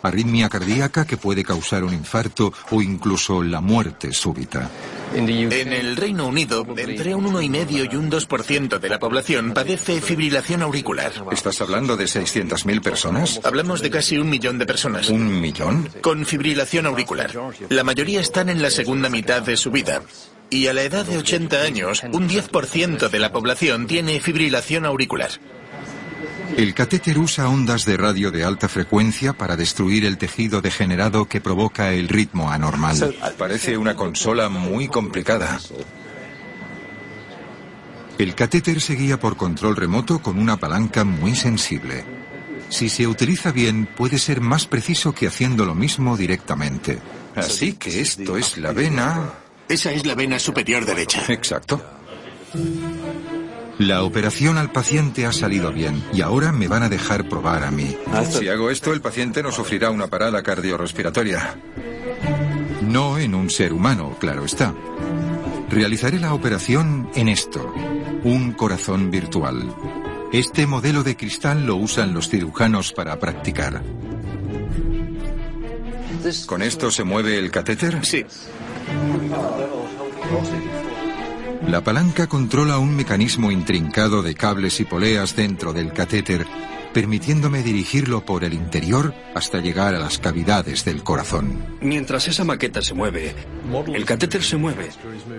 arritmia 0.03 0.49
cardíaca 0.49 1.07
que 1.07 1.17
puede 1.17 1.45
causar 1.45 1.85
un 1.85 1.95
infarto 1.95 2.53
o 2.71 2.83
incluso 2.83 3.43
la 3.43 3.61
muerte 3.61 4.13
súbita. 4.13 4.71
En 5.15 5.29
el 5.29 5.97
Reino 5.97 6.27
Unido, 6.29 6.65
entre 6.77 7.15
un 7.15 7.33
1,5 7.33 7.93
y 7.93 7.97
un 7.97 8.11
2% 8.11 8.79
de 8.79 8.89
la 8.89 8.99
población 8.99 9.53
padece 9.53 10.01
fibrilación 10.01 10.63
auricular. 10.63 11.13
¿Estás 11.33 11.61
hablando 11.61 11.97
de 11.97 12.05
600.000 12.05 12.81
personas? 12.81 13.41
Hablamos 13.43 13.83
de 13.83 13.91
casi 13.91 14.19
un 14.19 14.31
millón 14.31 14.59
de 14.59 14.67
personas. 14.67 15.09
¿Un 15.09 15.41
millón? 15.41 15.89
Con 16.01 16.25
fibrilación 16.25 16.87
auricular. 16.87 17.33
La 17.69 17.83
mayoría 17.83 18.21
están 18.21 18.49
en 18.49 18.63
la 18.63 18.71
segunda 18.71 19.09
mitad 19.09 19.43
de 19.43 19.57
su 19.57 19.71
vida. 19.71 20.03
Y 20.49 20.67
a 20.67 20.73
la 20.73 20.83
edad 20.83 21.07
de 21.07 21.19
80 21.19 21.63
años, 21.63 22.03
un 22.13 22.29
10% 22.29 23.09
de 23.09 23.19
la 23.19 23.33
población 23.33 23.87
tiene 23.87 24.21
fibrilación 24.21 24.85
auricular. 24.85 25.31
El 26.57 26.75
catéter 26.75 27.19
usa 27.19 27.49
ondas 27.49 27.85
de 27.85 27.97
radio 27.97 28.31
de 28.31 28.45
alta 28.45 28.69
frecuencia 28.69 29.33
para 29.33 29.57
destruir 29.57 30.05
el 30.05 30.19
tejido 30.19 30.61
degenerado 30.61 31.27
que 31.27 31.41
provoca 31.41 31.93
el 31.93 32.09
ritmo 32.09 32.51
anormal. 32.51 33.15
Parece 33.39 33.77
una 33.77 33.95
consola 33.97 34.49
muy 34.49 34.89
complicada. 34.89 35.59
El 38.19 38.35
catéter 38.35 38.81
se 38.81 38.97
guía 38.97 39.19
por 39.19 39.37
control 39.37 39.77
remoto 39.77 40.21
con 40.21 40.39
una 40.39 40.59
palanca 40.59 41.05
muy 41.05 41.35
sensible. 41.35 42.05
Si 42.69 42.89
se 42.89 43.07
utiliza 43.07 43.51
bien, 43.51 43.87
puede 43.87 44.19
ser 44.19 44.41
más 44.41 44.67
preciso 44.67 45.13
que 45.13 45.27
haciendo 45.27 45.65
lo 45.65 45.75
mismo 45.75 46.17
directamente. 46.17 46.99
Así 47.35 47.73
que 47.75 48.01
esto 48.01 48.37
es 48.37 48.59
la 48.59 48.73
vena. 48.73 49.33
Esa 49.69 49.93
es 49.93 50.05
la 50.05 50.15
vena 50.15 50.39
superior 50.39 50.85
derecha. 50.85 51.25
Exacto. 51.29 51.83
La 53.81 54.03
operación 54.03 54.59
al 54.59 54.71
paciente 54.71 55.25
ha 55.25 55.33
salido 55.33 55.73
bien 55.73 56.05
y 56.13 56.21
ahora 56.21 56.53
me 56.53 56.69
van 56.69 56.83
a 56.83 56.91
dejar 56.91 57.27
probar 57.31 57.65
a 57.65 57.71
mí. 57.71 57.97
Si 58.31 58.47
hago 58.47 58.69
esto, 58.69 58.93
el 58.93 59.01
paciente 59.01 59.43
no 59.43 59.51
sufrirá 59.51 59.89
una 59.89 60.07
parada 60.07 60.43
cardiorrespiratoria. 60.43 61.57
No 62.83 63.17
en 63.17 63.35
un 63.35 63.49
ser 63.49 63.73
humano, 63.73 64.19
claro 64.21 64.45
está. 64.45 64.75
Realizaré 65.71 66.21
la 66.21 66.35
operación 66.35 67.09
en 67.15 67.31
esto, 67.31 67.73
un 68.23 68.53
corazón 68.53 69.11
virtual. 69.11 69.75
Este 70.31 70.67
modelo 70.67 71.03
de 71.03 71.17
cristal 71.17 71.65
lo 71.65 71.77
usan 71.77 72.13
los 72.13 72.29
cirujanos 72.29 72.93
para 72.93 73.19
practicar. 73.19 73.83
¿Con 76.45 76.61
esto 76.61 76.91
se 76.91 77.03
mueve 77.03 77.39
el 77.39 77.51
catéter? 77.51 78.05
Sí. 78.05 78.27
La 81.67 81.83
palanca 81.85 82.27
controla 82.27 82.79
un 82.79 82.97
mecanismo 82.97 83.51
intrincado 83.51 84.23
de 84.23 84.35
cables 84.35 84.81
y 84.81 84.85
poleas 84.85 85.37
dentro 85.37 85.73
del 85.73 85.93
catéter, 85.93 86.47
permitiéndome 86.93 87.63
dirigirlo 87.63 88.25
por 88.25 88.45
el 88.45 88.55
interior 88.55 89.15
hasta 89.35 89.61
llegar 89.61 89.95
a 89.95 89.99
las 89.99 90.19
cavidades 90.19 90.85
del 90.85 91.03
corazón. 91.03 91.65
Mientras 91.81 92.27
esa 92.29 92.45
maqueta 92.45 92.83
se 92.83 92.95
mueve, 92.95 93.35
el 93.95 94.05
catéter 94.05 94.43
se 94.43 94.57
mueve. 94.57 94.89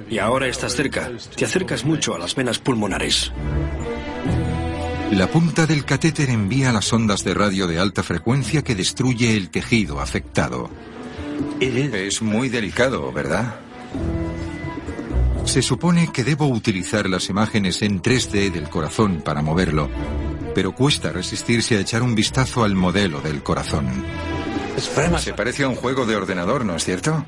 Y 0.10 0.20
ahora 0.20 0.48
estás 0.48 0.76
cerca. 0.76 1.10
Te 1.36 1.46
acercas 1.46 1.84
mucho 1.84 2.16
a 2.16 2.20
las 2.20 2.36
venas 2.36 2.60
pulmonares. 2.60 3.32
La 5.12 5.28
punta 5.28 5.66
del 5.66 5.84
catéter 5.84 6.30
envía 6.30 6.72
las 6.72 6.94
ondas 6.94 7.26
de 7.26 7.34
radio 7.34 7.68
de 7.68 7.80
alta 7.80 8.02
frecuencia 8.02 8.64
que 8.64 8.76
destruye 8.76 9.36
el 9.36 9.50
tejido 9.50 10.00
afectado. 10.00 10.70
Es 11.60 12.22
muy 12.22 12.48
delicado, 12.48 13.12
¿verdad? 13.12 13.56
Se 15.46 15.62
supone 15.62 16.12
que 16.12 16.24
debo 16.24 16.48
utilizar 16.48 17.10
las 17.10 17.30
imágenes 17.30 17.82
en 17.82 18.02
3D 18.02 18.52
del 18.52 18.70
corazón 18.70 19.22
para 19.22 19.42
moverlo, 19.42 19.90
pero 20.56 20.74
cuesta 20.74 21.12
resistirse 21.12 21.78
a 21.78 21.82
echar 21.82 22.04
un 22.04 22.16
vistazo 22.16 22.64
al 22.64 22.76
modelo 22.76 23.22
del 23.22 23.44
corazón. 23.44 23.88
Se 25.20 25.34
parece 25.34 25.64
a 25.64 25.70
un 25.70 25.76
juego 25.76 26.06
de 26.06 26.16
ordenador, 26.16 26.66
¿no 26.66 26.76
es 26.76 26.86
cierto? 26.86 27.26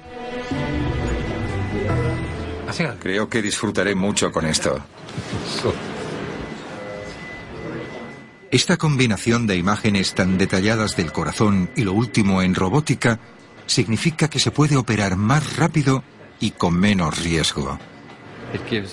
Creo 3.00 3.29
que 3.29 3.41
disfrutaré 3.41 3.93
mucho 3.93 4.32
con 4.32 4.46
esto. 4.46 4.79
Esta 8.50 8.77
combinación 8.77 9.48
de 9.48 9.58
imágenes 9.58 10.13
tan 10.13 10.38
detalladas 10.38 10.96
del 10.96 11.12
corazón 11.12 11.70
y 11.75 11.84
lo 11.84 11.93
último 11.93 12.41
en 12.41 12.55
robótica 12.55 13.20
significa 13.65 14.29
que 14.29 14.39
se 14.39 14.51
puede 14.51 14.77
operar 14.77 15.15
más 15.17 15.58
rápido 15.58 16.03
y 16.39 16.51
con 16.51 16.75
menos 16.75 17.22
riesgo. 17.24 17.79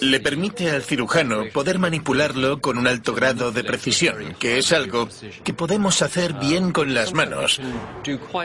Le 0.00 0.20
permite 0.20 0.70
al 0.70 0.82
cirujano 0.82 1.44
poder 1.52 1.78
manipularlo 1.78 2.60
con 2.60 2.78
un 2.78 2.86
alto 2.86 3.14
grado 3.14 3.52
de 3.52 3.64
precisión, 3.64 4.34
que 4.38 4.58
es 4.58 4.72
algo 4.72 5.08
que 5.44 5.52
podemos 5.52 6.02
hacer 6.02 6.34
bien 6.34 6.72
con 6.72 6.94
las 6.94 7.12
manos, 7.12 7.60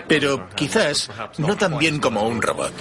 pero 0.07 0.49
quizás 0.55 1.09
no 1.37 1.55
tan 1.55 1.77
bien 1.77 1.99
como 1.99 2.27
un 2.27 2.41
robot. 2.41 2.73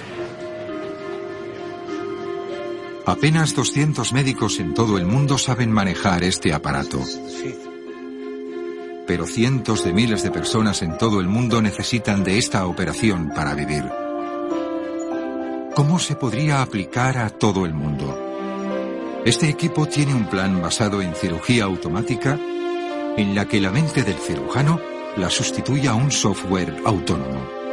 Apenas 3.06 3.54
200 3.54 4.12
médicos 4.14 4.58
en 4.58 4.72
todo 4.72 4.96
el 4.96 5.04
mundo 5.04 5.36
saben 5.36 5.70
manejar 5.70 6.24
este 6.24 6.54
aparato. 6.54 7.00
Pero 9.06 9.26
cientos 9.26 9.84
de 9.84 9.92
miles 9.92 10.22
de 10.22 10.30
personas 10.30 10.80
en 10.80 10.96
todo 10.96 11.20
el 11.20 11.28
mundo 11.28 11.60
necesitan 11.60 12.24
de 12.24 12.38
esta 12.38 12.66
operación 12.66 13.30
para 13.34 13.54
vivir. 13.54 13.84
¿Cómo 15.74 15.98
se 15.98 16.16
podría 16.16 16.62
aplicar 16.62 17.18
a 17.18 17.28
todo 17.28 17.66
el 17.66 17.74
mundo? 17.74 18.23
Este 19.24 19.48
equipo 19.48 19.86
tiene 19.86 20.14
un 20.14 20.26
plan 20.26 20.60
basado 20.60 21.00
en 21.00 21.14
cirugía 21.14 21.64
automática 21.64 22.38
en 23.16 23.34
la 23.34 23.46
que 23.46 23.58
la 23.58 23.70
mente 23.70 24.02
del 24.02 24.16
cirujano 24.16 24.78
la 25.16 25.30
sustituye 25.30 25.88
a 25.88 25.94
un 25.94 26.10
software 26.10 26.76
autónomo. 26.84 27.63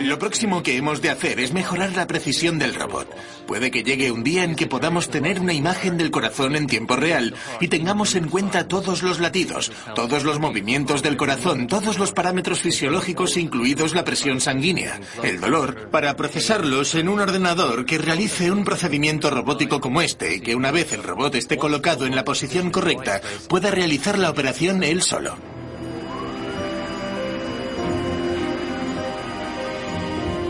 Lo 0.00 0.18
próximo 0.18 0.62
que 0.62 0.78
hemos 0.78 1.02
de 1.02 1.10
hacer 1.10 1.40
es 1.40 1.52
mejorar 1.52 1.94
la 1.94 2.06
precisión 2.06 2.58
del 2.58 2.74
robot. 2.74 3.06
Puede 3.46 3.70
que 3.70 3.82
llegue 3.82 4.10
un 4.10 4.24
día 4.24 4.44
en 4.44 4.56
que 4.56 4.66
podamos 4.66 5.10
tener 5.10 5.38
una 5.40 5.52
imagen 5.52 5.98
del 5.98 6.10
corazón 6.10 6.56
en 6.56 6.66
tiempo 6.66 6.96
real 6.96 7.34
y 7.60 7.68
tengamos 7.68 8.14
en 8.14 8.28
cuenta 8.28 8.66
todos 8.66 9.02
los 9.02 9.20
latidos, 9.20 9.70
todos 9.94 10.24
los 10.24 10.38
movimientos 10.38 11.02
del 11.02 11.18
corazón, 11.18 11.66
todos 11.66 11.98
los 11.98 12.12
parámetros 12.12 12.60
fisiológicos, 12.60 13.36
incluidos 13.36 13.94
la 13.94 14.04
presión 14.04 14.40
sanguínea, 14.40 14.98
el 15.22 15.38
dolor, 15.38 15.90
para 15.90 16.16
procesarlos 16.16 16.94
en 16.94 17.10
un 17.10 17.20
ordenador 17.20 17.84
que 17.84 17.98
realice 17.98 18.50
un 18.50 18.64
procedimiento 18.64 19.28
robótico 19.28 19.82
como 19.82 20.00
este 20.00 20.36
y 20.36 20.40
que 20.40 20.54
una 20.54 20.70
vez 20.70 20.94
el 20.94 21.02
robot 21.02 21.34
esté 21.34 21.58
colocado 21.58 22.06
en 22.06 22.16
la 22.16 22.24
posición 22.24 22.70
correcta, 22.70 23.20
pueda 23.50 23.70
realizar 23.70 24.18
la 24.18 24.30
operación 24.30 24.82
él 24.82 25.02
solo. 25.02 25.59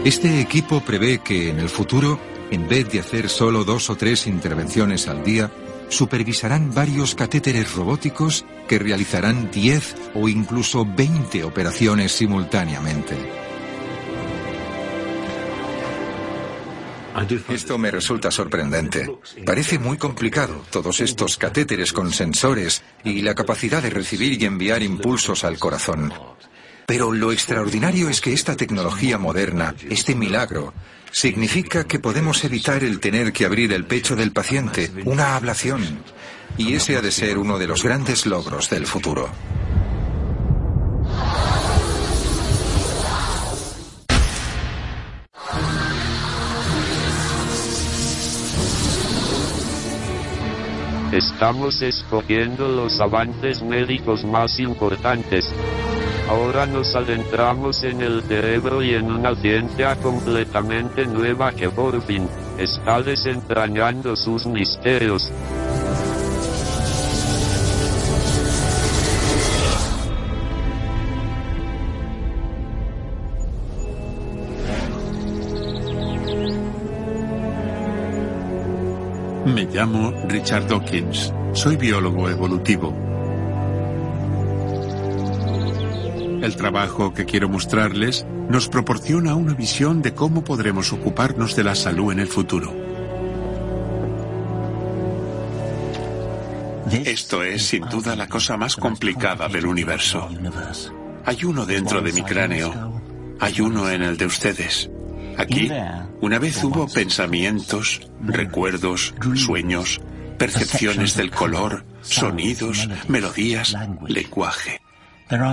Este 0.04 0.40
equipo 0.40 0.80
prevé 0.80 1.18
que 1.18 1.50
en 1.50 1.60
el 1.60 1.68
futuro, 1.68 2.18
en 2.50 2.66
vez 2.66 2.88
de 2.88 3.00
hacer 3.00 3.28
solo 3.28 3.64
dos 3.64 3.90
o 3.90 3.96
tres 3.96 4.26
intervenciones 4.26 5.06
al 5.08 5.22
día, 5.22 5.50
supervisarán 5.90 6.72
varios 6.72 7.14
catéteres 7.14 7.74
robóticos 7.74 8.46
que 8.66 8.78
realizarán 8.78 9.50
10 9.50 10.12
o 10.14 10.26
incluso 10.28 10.86
20 10.86 11.44
operaciones 11.44 12.12
simultáneamente. 12.12 13.14
Esto 17.50 17.76
me 17.76 17.90
resulta 17.90 18.30
sorprendente. 18.30 19.06
Parece 19.44 19.78
muy 19.78 19.98
complicado, 19.98 20.64
todos 20.70 21.00
estos 21.00 21.36
catéteres 21.36 21.92
con 21.92 22.10
sensores 22.10 22.82
y 23.04 23.20
la 23.20 23.34
capacidad 23.34 23.82
de 23.82 23.90
recibir 23.90 24.40
y 24.40 24.46
enviar 24.46 24.82
impulsos 24.82 25.44
al 25.44 25.58
corazón. 25.58 26.10
Pero 26.90 27.12
lo 27.12 27.30
extraordinario 27.30 28.08
es 28.08 28.20
que 28.20 28.32
esta 28.32 28.56
tecnología 28.56 29.16
moderna, 29.16 29.76
este 29.88 30.16
milagro, 30.16 30.74
significa 31.12 31.84
que 31.84 32.00
podemos 32.00 32.42
evitar 32.42 32.82
el 32.82 32.98
tener 32.98 33.32
que 33.32 33.44
abrir 33.44 33.72
el 33.72 33.84
pecho 33.84 34.16
del 34.16 34.32
paciente, 34.32 34.90
una 35.04 35.36
ablación. 35.36 36.02
Y 36.58 36.74
ese 36.74 36.96
ha 36.96 37.00
de 37.00 37.12
ser 37.12 37.38
uno 37.38 37.60
de 37.60 37.68
los 37.68 37.84
grandes 37.84 38.26
logros 38.26 38.70
del 38.70 38.88
futuro. 38.88 39.30
Estamos 51.12 51.82
escogiendo 51.82 52.66
los 52.66 53.00
avances 53.00 53.62
médicos 53.62 54.24
más 54.24 54.58
importantes. 54.58 55.44
Ahora 56.30 56.64
nos 56.64 56.94
adentramos 56.94 57.82
en 57.82 58.02
el 58.02 58.22
cerebro 58.22 58.84
y 58.84 58.94
en 58.94 59.10
una 59.10 59.34
ciencia 59.34 59.96
completamente 59.96 61.04
nueva 61.04 61.50
que 61.50 61.68
por 61.68 62.00
fin 62.02 62.28
está 62.56 63.02
desentrañando 63.02 64.14
sus 64.14 64.46
misterios. 64.46 65.32
Me 79.46 79.64
llamo 79.64 80.12
Richard 80.28 80.68
Dawkins. 80.68 81.34
Soy 81.54 81.76
biólogo 81.76 82.30
evolutivo. 82.30 83.09
El 86.42 86.56
trabajo 86.56 87.12
que 87.12 87.26
quiero 87.26 87.48
mostrarles 87.48 88.24
nos 88.48 88.68
proporciona 88.68 89.34
una 89.34 89.52
visión 89.52 90.00
de 90.00 90.14
cómo 90.14 90.42
podremos 90.42 90.92
ocuparnos 90.92 91.54
de 91.54 91.64
la 91.64 91.74
salud 91.74 92.12
en 92.12 92.20
el 92.20 92.28
futuro. 92.28 92.74
Esto 96.90 97.42
es 97.42 97.66
sin 97.66 97.88
duda 97.88 98.16
la 98.16 98.26
cosa 98.26 98.56
más 98.56 98.76
complicada 98.76 99.48
del 99.48 99.66
universo. 99.66 100.28
Hay 101.26 101.44
uno 101.44 101.66
dentro 101.66 102.00
de 102.00 102.12
mi 102.12 102.22
cráneo, 102.22 103.00
hay 103.38 103.60
uno 103.60 103.90
en 103.90 104.02
el 104.02 104.16
de 104.16 104.26
ustedes. 104.26 104.90
Aquí, 105.36 105.70
una 106.20 106.38
vez 106.38 106.64
hubo 106.64 106.88
pensamientos, 106.88 108.00
recuerdos, 108.22 109.14
sueños, 109.34 110.00
percepciones 110.38 111.16
del 111.16 111.30
color, 111.30 111.84
sonidos, 112.00 112.88
melodías, 113.08 113.76
lenguaje. 114.08 114.80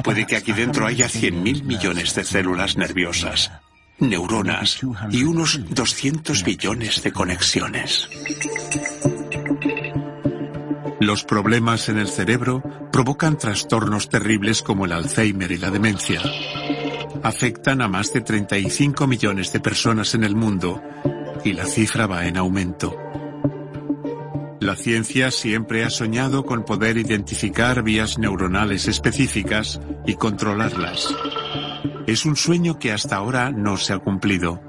Puede 0.04 0.26
que 0.26 0.36
aquí 0.36 0.54
dentro 0.54 0.88
haya 0.88 1.08
100.000 1.08 1.64
millones 1.64 2.16
de 2.16 2.24
células 2.24 2.78
nerviosas, 2.78 3.52
neuronas 4.00 4.80
y 5.12 5.24
unos 5.24 5.60
200 5.70 6.44
billones 6.44 7.04
de 7.04 7.12
conexiones. 7.12 8.10
Los 11.00 11.24
problemas 11.24 11.90
en 11.90 12.00
el 12.00 12.08
cerebro 12.08 12.64
provocan 12.92 13.38
trastornos 13.38 14.10
terribles 14.10 14.64
como 14.64 14.86
el 14.86 14.94
Alzheimer 14.94 15.52
y 15.52 15.58
la 15.58 15.70
demencia. 15.70 16.22
Afectan 17.22 17.82
a 17.84 17.88
más 17.88 18.12
de 18.14 18.22
35 18.22 19.06
millones 19.06 19.54
de 19.54 19.60
personas 19.60 20.16
en 20.16 20.24
el 20.24 20.36
mundo 20.36 20.82
y 21.44 21.54
la 21.54 21.66
cifra 21.66 22.08
va 22.08 22.26
en 22.26 22.38
aumento. 22.38 22.98
La 24.60 24.76
ciencia 24.76 25.30
siempre 25.30 25.84
ha 25.84 25.90
soñado 25.92 26.44
con 26.44 26.66
poder 26.66 26.98
identificar 26.98 27.84
vías 27.84 28.18
neuronales 28.18 28.88
específicas 28.88 29.80
y 30.06 30.16
controlarlas. 30.16 31.14
Es 32.08 32.26
un 32.26 32.36
sueño 32.36 32.80
que 32.80 32.92
hasta 32.92 33.18
ahora 33.18 33.52
no 33.52 33.78
se 33.78 33.94
ha 33.94 34.00
cumplido. 34.00 34.60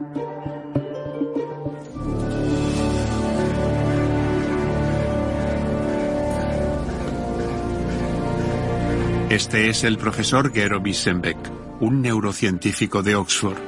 Este 9.31 9.71
es 9.71 9.85
el 9.85 9.97
profesor 9.97 10.53
Gero 10.53 10.81
Wissenbeck, 10.81 11.39
un 11.81 12.03
neurocientífico 12.03 13.03
de 13.03 13.15
Oxford. 13.15 13.59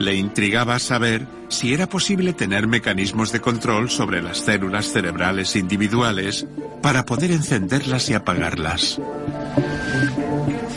Le 0.00 0.14
intrigaba 0.16 0.78
saber 0.80 1.26
si 1.54 1.72
era 1.72 1.88
posible 1.88 2.32
tener 2.32 2.66
mecanismos 2.66 3.30
de 3.30 3.40
control 3.40 3.88
sobre 3.88 4.20
las 4.20 4.38
células 4.38 4.86
cerebrales 4.86 5.54
individuales 5.54 6.48
para 6.82 7.06
poder 7.06 7.30
encenderlas 7.30 8.10
y 8.10 8.14
apagarlas. 8.14 9.00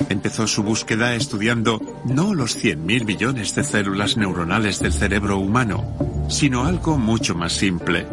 Empezó 0.08 0.46
su 0.46 0.62
búsqueda 0.62 1.16
estudiando 1.16 1.82
no 2.06 2.36
los 2.36 2.64
100.000 2.64 3.06
millones 3.06 3.56
de 3.56 3.64
células 3.64 4.18
neuronales 4.18 4.80
del 4.80 4.94
cerebro 4.94 5.40
humano, 5.40 5.84
sino 6.30 6.66
algo 6.66 7.00
mucho 7.00 7.34
más 7.34 7.54
simple, 7.54 8.06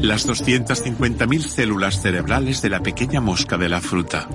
las 0.00 0.26
250.000 0.26 1.40
células 1.42 2.00
cerebrales 2.00 2.62
de 2.62 2.70
la 2.70 2.80
pequeña 2.80 3.20
mosca 3.20 3.58
de 3.58 3.68
la 3.68 3.82
fruta. 3.82 4.26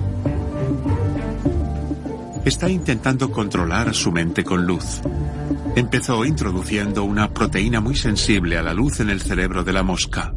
Está 2.44 2.70
intentando 2.70 3.32
controlar 3.32 3.92
su 3.92 4.12
mente 4.12 4.44
con 4.44 4.66
luz. 4.66 5.00
Empezó 5.74 6.26
introduciendo 6.26 7.02
una 7.02 7.32
proteína 7.32 7.80
muy 7.80 7.96
sensible 7.96 8.58
a 8.58 8.62
la 8.62 8.74
luz 8.74 9.00
en 9.00 9.08
el 9.08 9.22
cerebro 9.22 9.64
de 9.64 9.72
la 9.72 9.82
mosca. 9.82 10.34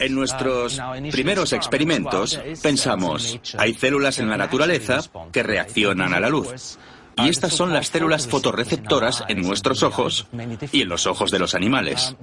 En 0.00 0.14
nuestros 0.14 0.80
primeros 1.12 1.52
experimentos 1.52 2.40
pensamos, 2.62 3.38
hay 3.58 3.74
células 3.74 4.18
en 4.18 4.30
la 4.30 4.38
naturaleza 4.38 5.00
que 5.30 5.42
reaccionan 5.42 6.14
a 6.14 6.20
la 6.20 6.30
luz. 6.30 6.78
Y 7.18 7.28
estas 7.28 7.54
son 7.54 7.72
las 7.72 7.88
células 7.88 8.26
fotorreceptoras 8.26 9.24
en 9.28 9.40
nuestros 9.40 9.82
ojos 9.82 10.26
y 10.70 10.82
en 10.82 10.88
los 10.88 11.06
ojos 11.06 11.30
de 11.30 11.38
los 11.38 11.54
animales. 11.54 12.14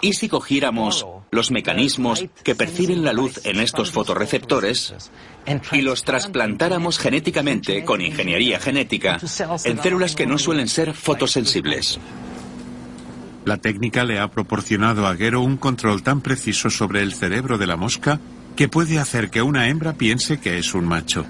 ¿Y 0.00 0.14
si 0.14 0.28
cogiéramos 0.28 1.06
los 1.30 1.50
mecanismos 1.50 2.24
que 2.42 2.54
perciben 2.54 3.04
la 3.04 3.12
luz 3.12 3.44
en 3.44 3.60
estos 3.60 3.90
fotorreceptores 3.90 4.94
y 5.72 5.82
los 5.82 6.02
trasplantáramos 6.02 6.98
genéticamente 6.98 7.84
con 7.84 8.00
ingeniería 8.00 8.58
genética 8.58 9.18
en 9.64 9.82
células 9.82 10.14
que 10.14 10.26
no 10.26 10.38
suelen 10.38 10.68
ser 10.68 10.94
fotosensibles? 10.94 12.00
La 13.44 13.58
técnica 13.58 14.04
le 14.04 14.18
ha 14.18 14.28
proporcionado 14.28 15.06
a 15.06 15.14
Gero 15.14 15.42
un 15.42 15.56
control 15.58 16.02
tan 16.02 16.22
preciso 16.22 16.70
sobre 16.70 17.02
el 17.02 17.14
cerebro 17.14 17.58
de 17.58 17.66
la 17.66 17.76
mosca 17.76 18.20
que 18.56 18.68
puede 18.68 18.98
hacer 18.98 19.30
que 19.30 19.42
una 19.42 19.68
hembra 19.68 19.92
piense 19.92 20.40
que 20.40 20.58
es 20.58 20.74
un 20.74 20.86
macho. 20.86 21.24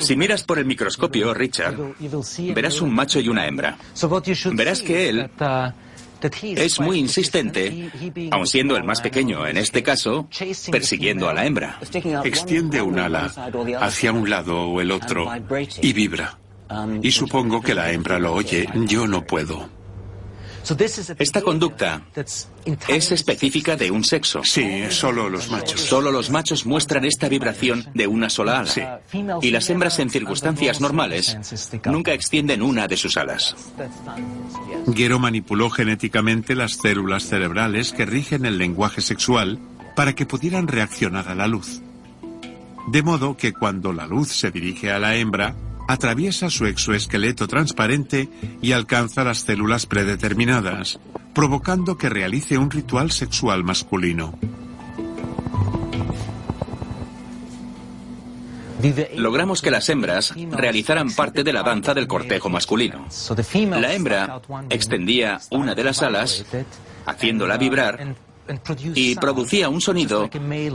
Si 0.00 0.16
miras 0.16 0.42
por 0.44 0.58
el 0.58 0.64
microscopio, 0.64 1.34
Richard, 1.34 1.76
verás 2.54 2.80
un 2.80 2.94
macho 2.94 3.20
y 3.20 3.28
una 3.28 3.46
hembra. 3.46 3.76
Verás 4.52 4.82
que 4.82 5.08
él 5.08 5.30
es 6.42 6.80
muy 6.80 6.98
insistente, 6.98 7.90
aun 8.30 8.46
siendo 8.46 8.76
el 8.76 8.84
más 8.84 9.00
pequeño 9.00 9.46
en 9.46 9.56
este 9.56 9.82
caso, 9.82 10.28
persiguiendo 10.70 11.28
a 11.28 11.34
la 11.34 11.46
hembra. 11.46 11.78
Extiende 12.24 12.82
un 12.82 12.98
ala 12.98 13.32
hacia 13.80 14.12
un 14.12 14.28
lado 14.28 14.68
o 14.68 14.80
el 14.80 14.90
otro 14.90 15.30
y 15.80 15.92
vibra. 15.92 16.38
Y 17.02 17.10
supongo 17.10 17.60
que 17.60 17.74
la 17.74 17.90
hembra 17.90 18.18
lo 18.18 18.34
oye, 18.34 18.68
yo 18.86 19.06
no 19.06 19.24
puedo. 19.24 19.79
Esta 21.18 21.42
conducta 21.42 22.02
es 22.88 23.12
específica 23.12 23.76
de 23.76 23.90
un 23.90 24.04
sexo. 24.04 24.42
Sí, 24.44 24.84
solo 24.90 25.28
los 25.28 25.50
machos. 25.50 25.80
Solo 25.80 26.12
los 26.12 26.30
machos 26.30 26.66
muestran 26.66 27.04
esta 27.04 27.28
vibración 27.28 27.86
de 27.94 28.06
una 28.06 28.30
sola 28.30 28.60
ala. 28.60 29.00
Sí. 29.10 29.22
Y 29.42 29.50
las 29.50 29.68
hembras 29.70 29.98
en 29.98 30.10
circunstancias 30.10 30.80
normales 30.80 31.38
nunca 31.86 32.12
extienden 32.12 32.62
una 32.62 32.86
de 32.86 32.96
sus 32.96 33.16
alas. 33.16 33.56
Gero 34.94 35.18
manipuló 35.18 35.70
genéticamente 35.70 36.54
las 36.54 36.72
células 36.72 37.24
cerebrales 37.24 37.92
que 37.92 38.06
rigen 38.06 38.46
el 38.46 38.58
lenguaje 38.58 39.00
sexual 39.00 39.58
para 39.96 40.14
que 40.14 40.26
pudieran 40.26 40.68
reaccionar 40.68 41.28
a 41.28 41.34
la 41.34 41.46
luz. 41.46 41.82
De 42.88 43.02
modo 43.02 43.36
que 43.36 43.52
cuando 43.52 43.92
la 43.92 44.06
luz 44.06 44.28
se 44.28 44.50
dirige 44.50 44.90
a 44.90 44.98
la 44.98 45.16
hembra, 45.16 45.54
atraviesa 45.92 46.50
su 46.50 46.66
exoesqueleto 46.66 47.48
transparente 47.48 48.28
y 48.62 48.72
alcanza 48.72 49.24
las 49.24 49.38
células 49.38 49.86
predeterminadas, 49.86 51.00
provocando 51.34 51.98
que 51.98 52.08
realice 52.08 52.58
un 52.58 52.70
ritual 52.70 53.10
sexual 53.10 53.64
masculino. 53.64 54.38
Logramos 59.16 59.60
que 59.60 59.70
las 59.70 59.88
hembras 59.88 60.32
realizaran 60.52 61.10
parte 61.10 61.42
de 61.42 61.52
la 61.52 61.62
danza 61.62 61.92
del 61.92 62.06
cortejo 62.06 62.48
masculino. 62.48 63.06
La 63.78 63.92
hembra 63.92 64.40
extendía 64.70 65.40
una 65.50 65.74
de 65.74 65.84
las 65.84 66.02
alas, 66.02 66.44
haciéndola 67.04 67.58
vibrar, 67.58 68.14
y 68.94 69.14
producía 69.16 69.68
un 69.68 69.80
sonido 69.80 70.28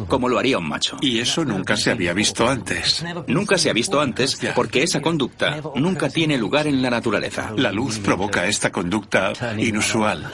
como 0.08 0.30
lo 0.30 0.40
haría 0.40 0.58
un 0.58 0.68
macho. 0.68 0.98
Y 1.02 1.20
eso 1.20 1.44
nunca 1.46 1.78
se 1.78 1.92
había 1.92 2.14
visto 2.14 2.48
antes. 2.48 3.04
Nunca 3.28 3.58
se 3.58 3.70
ha 3.70 3.74
visto 3.74 4.00
antes 4.00 4.38
porque 4.56 4.84
esa 4.84 5.02
conducta 5.02 5.62
nunca 5.76 6.10
tiene 6.10 6.38
lugar 6.38 6.68
en 6.68 6.82
la 6.82 6.90
naturaleza. 6.90 7.52
La 7.56 7.72
luz 7.72 8.00
provoca 8.00 8.46
esta 8.46 8.72
conducta 8.72 9.34
inusual. 9.58 10.30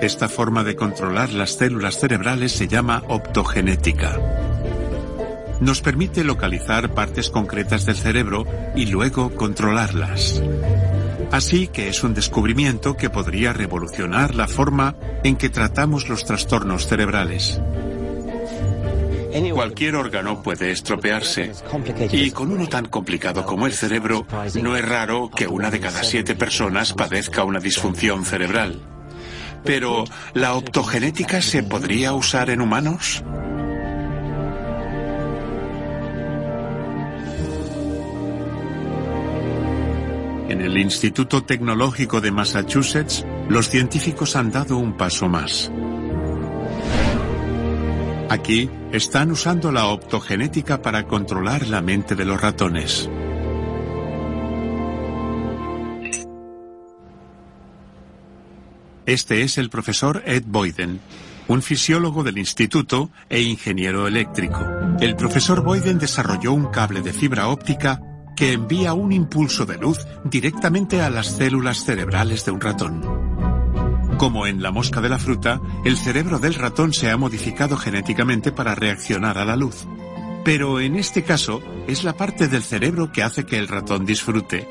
Esta 0.00 0.28
forma 0.28 0.62
de 0.62 0.76
controlar 0.76 1.32
las 1.32 1.56
células 1.56 1.98
cerebrales 1.98 2.52
se 2.52 2.68
llama 2.68 3.02
optogenética. 3.08 4.20
Nos 5.60 5.80
permite 5.80 6.22
localizar 6.22 6.92
partes 6.92 7.30
concretas 7.30 7.86
del 7.86 7.96
cerebro 7.96 8.46
y 8.76 8.86
luego 8.86 9.34
controlarlas. 9.34 10.42
Así 11.30 11.68
que 11.68 11.88
es 11.88 12.02
un 12.04 12.14
descubrimiento 12.14 12.96
que 12.96 13.10
podría 13.10 13.52
revolucionar 13.52 14.34
la 14.34 14.48
forma 14.48 14.96
en 15.24 15.36
que 15.36 15.48
tratamos 15.48 16.08
los 16.08 16.24
trastornos 16.24 16.86
cerebrales. 16.86 17.60
Cualquier 19.52 19.96
órgano 19.96 20.42
puede 20.42 20.70
estropearse 20.70 21.52
y 22.12 22.30
con 22.30 22.52
uno 22.52 22.68
tan 22.68 22.86
complicado 22.86 23.44
como 23.44 23.66
el 23.66 23.72
cerebro 23.72 24.26
no 24.62 24.76
es 24.76 24.86
raro 24.86 25.30
que 25.34 25.46
una 25.46 25.70
de 25.70 25.80
cada 25.80 26.02
siete 26.04 26.34
personas 26.34 26.92
padezca 26.92 27.42
una 27.42 27.58
disfunción 27.58 28.24
cerebral. 28.24 28.80
Pero, 29.64 30.04
¿la 30.34 30.54
optogenética 30.54 31.42
se 31.42 31.62
podría 31.62 32.12
usar 32.12 32.50
en 32.50 32.60
humanos? 32.60 33.24
En 40.48 40.60
el 40.60 40.78
Instituto 40.78 41.42
Tecnológico 41.42 42.20
de 42.20 42.30
Massachusetts, 42.30 43.26
los 43.48 43.68
científicos 43.68 44.36
han 44.36 44.52
dado 44.52 44.78
un 44.78 44.96
paso 44.96 45.28
más. 45.28 45.72
Aquí 48.28 48.70
están 48.92 49.32
usando 49.32 49.72
la 49.72 49.86
optogenética 49.86 50.82
para 50.82 51.08
controlar 51.08 51.66
la 51.66 51.82
mente 51.82 52.14
de 52.14 52.24
los 52.24 52.40
ratones. 52.40 53.10
Este 59.04 59.42
es 59.42 59.58
el 59.58 59.68
profesor 59.68 60.22
Ed 60.26 60.44
Boyden, 60.46 61.00
un 61.48 61.60
fisiólogo 61.60 62.22
del 62.22 62.38
instituto 62.38 63.10
e 63.28 63.42
ingeniero 63.42 64.06
eléctrico. 64.06 64.64
El 65.00 65.16
profesor 65.16 65.64
Boyden 65.64 65.98
desarrolló 65.98 66.52
un 66.52 66.66
cable 66.66 67.02
de 67.02 67.12
fibra 67.12 67.48
óptica 67.48 68.00
que 68.36 68.52
envía 68.52 68.92
un 68.92 69.10
impulso 69.10 69.66
de 69.66 69.78
luz 69.78 70.06
directamente 70.24 71.00
a 71.00 71.10
las 71.10 71.26
células 71.26 71.84
cerebrales 71.84 72.44
de 72.44 72.52
un 72.52 72.60
ratón. 72.60 73.02
Como 74.18 74.46
en 74.46 74.62
la 74.62 74.70
mosca 74.70 75.00
de 75.00 75.08
la 75.08 75.18
fruta, 75.18 75.60
el 75.84 75.96
cerebro 75.96 76.38
del 76.38 76.54
ratón 76.54 76.92
se 76.92 77.10
ha 77.10 77.16
modificado 77.16 77.76
genéticamente 77.76 78.52
para 78.52 78.74
reaccionar 78.74 79.38
a 79.38 79.44
la 79.44 79.56
luz. 79.56 79.86
Pero 80.44 80.80
en 80.80 80.96
este 80.96 81.24
caso, 81.24 81.60
es 81.86 82.04
la 82.04 82.16
parte 82.16 82.48
del 82.48 82.62
cerebro 82.62 83.10
que 83.10 83.22
hace 83.22 83.44
que 83.44 83.58
el 83.58 83.68
ratón 83.68 84.06
disfrute. 84.06 84.68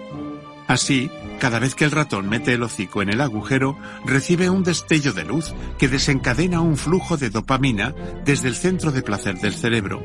Así, 0.67 1.11
cada 1.39 1.59
vez 1.59 1.75
que 1.75 1.85
el 1.85 1.91
ratón 1.91 2.27
mete 2.27 2.53
el 2.53 2.63
hocico 2.63 3.01
en 3.01 3.09
el 3.09 3.21
agujero, 3.21 3.77
recibe 4.03 4.49
un 4.49 4.63
destello 4.63 5.13
de 5.13 5.25
luz 5.25 5.53
que 5.77 5.87
desencadena 5.87 6.61
un 6.61 6.77
flujo 6.77 7.17
de 7.17 7.29
dopamina 7.29 7.93
desde 8.23 8.47
el 8.47 8.55
centro 8.55 8.91
de 8.91 9.03
placer 9.03 9.39
del 9.39 9.53
cerebro. 9.53 10.01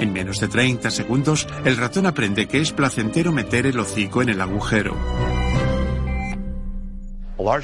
En 0.00 0.12
menos 0.12 0.40
de 0.40 0.48
30 0.48 0.90
segundos, 0.90 1.46
el 1.64 1.76
ratón 1.76 2.06
aprende 2.06 2.46
que 2.46 2.60
es 2.60 2.72
placentero 2.72 3.32
meter 3.32 3.66
el 3.66 3.78
hocico 3.78 4.22
en 4.22 4.30
el 4.30 4.40
agujero. 4.40 4.96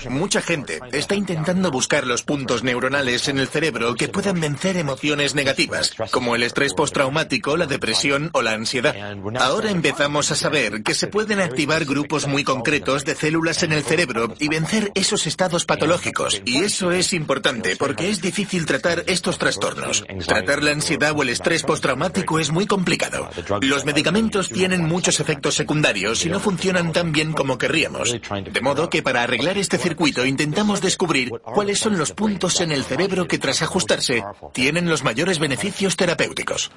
Mucha 0.08 0.42
gente 0.42 0.80
está 0.92 1.14
intentando 1.14 1.70
buscar 1.70 2.06
los 2.06 2.22
puntos 2.22 2.64
neuronales 2.64 3.28
en 3.28 3.38
el 3.38 3.46
cerebro 3.46 3.94
que 3.94 4.08
puedan 4.08 4.40
vencer 4.40 4.76
emociones 4.76 5.34
negativas, 5.34 5.94
como 6.10 6.34
el 6.34 6.42
estrés 6.42 6.74
postraumático, 6.74 7.56
la 7.56 7.66
depresión 7.66 8.30
o 8.32 8.42
la 8.42 8.52
ansiedad. 8.52 8.94
Ahora 9.38 9.70
empezamos 9.70 10.30
a 10.32 10.34
saber 10.34 10.82
que 10.82 10.94
se 10.94 11.06
pueden 11.06 11.40
activar 11.40 11.84
grupos 11.84 12.26
muy 12.26 12.42
concretos 12.42 13.04
de 13.04 13.14
células 13.14 13.62
en 13.62 13.72
el 13.72 13.84
cerebro 13.84 14.34
y 14.38 14.48
vencer 14.48 14.90
esos 14.94 15.26
estados 15.26 15.64
patológicos. 15.64 16.42
Y 16.44 16.58
eso 16.58 16.90
es 16.90 17.12
importante 17.12 17.76
porque 17.76 18.10
es 18.10 18.20
difícil 18.20 18.66
tratar 18.66 19.04
estos 19.06 19.38
trastornos. 19.38 20.04
Tratar 20.26 20.64
la 20.64 20.72
ansiedad 20.72 21.12
o 21.16 21.22
el 21.22 21.28
estrés 21.28 21.62
postraumático 21.62 22.40
es 22.40 22.50
muy 22.50 22.66
complicado. 22.66 23.30
Los 23.60 23.84
medicamentos 23.84 24.48
tienen 24.48 24.84
muchos 24.84 25.20
efectos 25.20 25.54
secundarios 25.54 26.26
y 26.26 26.28
no 26.28 26.40
funcionan 26.40 26.92
tan 26.92 27.12
bien 27.12 27.32
como 27.32 27.56
querríamos. 27.56 28.16
De 28.52 28.60
modo 28.60 28.90
que 28.90 29.02
para 29.02 29.22
arreglar 29.22 29.59
este 29.60 29.78
circuito 29.78 30.24
intentamos 30.24 30.80
descubrir 30.80 31.30
cuáles 31.42 31.78
son 31.78 31.98
los 31.98 32.12
puntos 32.12 32.60
en 32.60 32.72
el 32.72 32.84
cerebro 32.84 33.28
que 33.28 33.38
tras 33.38 33.62
ajustarse 33.62 34.24
tienen 34.52 34.88
los 34.88 35.04
mayores 35.04 35.38
beneficios 35.38 35.96
terapéuticos. 35.96 36.70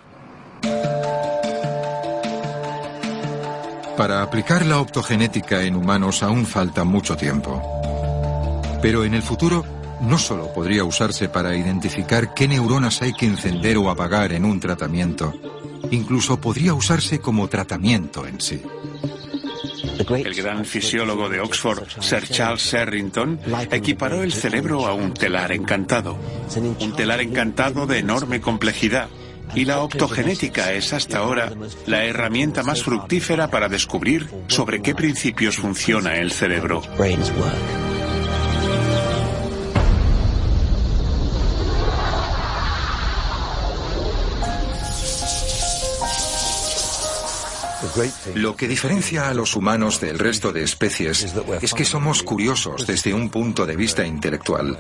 Para 3.98 4.24
aplicar 4.24 4.66
la 4.66 4.80
optogenética 4.80 5.64
en 5.64 5.76
humanos 5.76 6.24
aún 6.24 6.46
falta 6.46 6.84
mucho 6.84 7.16
tiempo. 7.16 7.62
Pero 8.82 9.06
en 9.06 9.14
el 9.14 9.22
futuro 9.22 9.64
no 10.02 10.18
solo 10.18 10.52
podría 10.52 10.84
usarse 10.84 11.30
para 11.30 11.56
identificar 11.56 12.34
qué 12.34 12.48
neuronas 12.48 13.02
hay 13.02 13.14
que 13.14 13.28
encender 13.28 13.78
o 13.78 13.90
apagar 13.90 14.34
en 14.34 14.46
un 14.46 14.60
tratamiento, 14.60 15.34
incluso 15.92 16.42
podría 16.42 16.74
usarse 16.74 17.20
como 17.20 17.48
tratamiento 17.48 18.26
en 18.26 18.42
sí. 18.42 18.62
El 20.00 20.34
gran 20.34 20.66
fisiólogo 20.66 21.30
de 21.30 21.40
Oxford, 21.40 21.84
Sir 22.02 22.28
Charles 22.28 22.64
Sherrington, 22.64 23.40
equiparó 23.72 24.24
el 24.24 24.34
cerebro 24.34 24.88
a 24.88 24.94
un 24.94 25.14
telar 25.14 25.52
encantado. 25.52 26.18
Un 26.80 26.96
telar 26.96 27.22
encantado 27.22 27.86
de 27.86 28.00
enorme 28.00 28.42
complejidad. 28.42 29.10
Y 29.56 29.66
la 29.66 29.82
optogenética 29.82 30.74
es 30.74 30.94
hasta 30.94 31.20
ahora 31.20 31.54
la 31.86 32.06
herramienta 32.06 32.64
más 32.64 32.84
fructífera 32.84 33.50
para 33.50 33.70
descubrir 33.70 34.28
sobre 34.48 34.82
qué 34.82 34.96
principios 34.96 35.58
funciona 35.58 36.16
el 36.18 36.32
cerebro. 36.32 36.82
Lo 48.36 48.56
que 48.56 48.68
diferencia 48.68 49.30
a 49.30 49.34
los 49.34 49.56
humanos 49.56 50.00
del 50.00 50.20
resto 50.20 50.52
de 50.52 50.64
especies 50.64 51.34
es 51.62 51.74
que 51.74 51.86
somos 51.86 52.24
curiosos 52.24 52.88
desde 52.88 53.14
un 53.14 53.30
punto 53.30 53.66
de 53.66 53.76
vista 53.76 54.06
intelectual. 54.06 54.78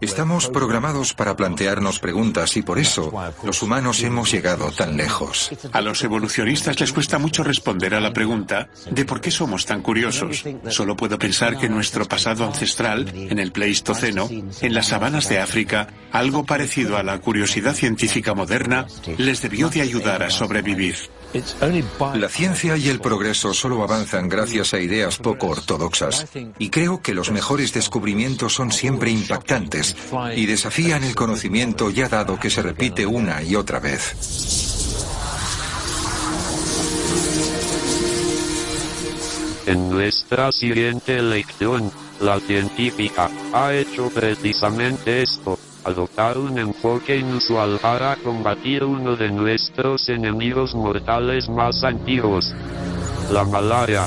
Estamos 0.00 0.48
programados 0.48 1.12
para 1.12 1.36
plantearnos 1.36 1.98
preguntas 2.00 2.56
y 2.56 2.62
por 2.62 2.78
eso 2.78 3.12
los 3.44 3.62
humanos 3.62 4.02
hemos 4.02 4.32
llegado 4.32 4.70
tan 4.72 4.96
lejos. 4.96 5.50
A 5.72 5.82
los 5.82 6.02
evolucionistas 6.02 6.80
les 6.80 6.92
cuesta 6.92 7.18
mucho 7.18 7.44
responder 7.44 7.94
a 7.94 8.00
la 8.00 8.12
pregunta 8.12 8.70
de 8.90 9.04
por 9.04 9.20
qué 9.20 9.30
somos 9.30 9.66
tan 9.66 9.82
curiosos. 9.82 10.42
Solo 10.68 10.96
puedo 10.96 11.18
pensar 11.18 11.58
que 11.58 11.68
nuestro 11.68 12.06
pasado 12.06 12.46
ancestral, 12.46 13.12
en 13.14 13.38
el 13.38 13.52
Pleistoceno, 13.52 14.28
en 14.30 14.74
las 14.74 14.88
sabanas 14.88 15.28
de 15.28 15.38
África, 15.38 15.88
algo 16.12 16.46
parecido 16.46 16.96
a 16.96 17.02
la 17.02 17.18
curiosidad 17.18 17.74
científica 17.74 18.32
moderna, 18.32 18.86
les 19.18 19.42
debió 19.42 19.68
de 19.68 19.82
ayudar 19.82 20.22
a 20.22 20.30
sobrevivir. 20.30 20.96
La 22.14 22.28
ciencia 22.28 22.76
y 22.76 22.88
el 22.88 23.00
progreso 23.00 23.54
solo 23.54 23.82
avanzan 23.84 24.28
gracias 24.28 24.74
a 24.74 24.80
ideas 24.80 25.18
poco 25.18 25.48
ortodoxas. 25.48 26.26
Y 26.58 26.70
creo 26.70 27.02
que 27.02 27.14
los 27.14 27.30
mejores 27.30 27.72
descubrimientos 27.72 28.54
son 28.54 28.72
siempre 28.72 29.10
impactantes 29.12 29.89
y 30.34 30.46
desafían 30.46 31.04
el 31.04 31.14
conocimiento 31.14 31.90
ya 31.90 32.08
dado 32.08 32.38
que 32.38 32.50
se 32.50 32.62
repite 32.62 33.06
una 33.06 33.42
y 33.42 33.56
otra 33.56 33.80
vez. 33.80 34.14
En 39.66 39.88
nuestra 39.90 40.50
siguiente 40.50 41.22
lección, 41.22 41.92
la 42.20 42.40
científica 42.40 43.30
ha 43.52 43.72
hecho 43.72 44.10
precisamente 44.10 45.22
esto 45.22 45.58
adoptar 45.84 46.38
un 46.38 46.58
enfoque 46.58 47.16
inusual 47.16 47.78
para 47.80 48.16
combatir 48.16 48.84
uno 48.84 49.16
de 49.16 49.30
nuestros 49.30 50.08
enemigos 50.08 50.74
mortales 50.74 51.48
más 51.48 51.84
antiguos, 51.84 52.52
la 53.30 53.44
malaria. 53.44 54.06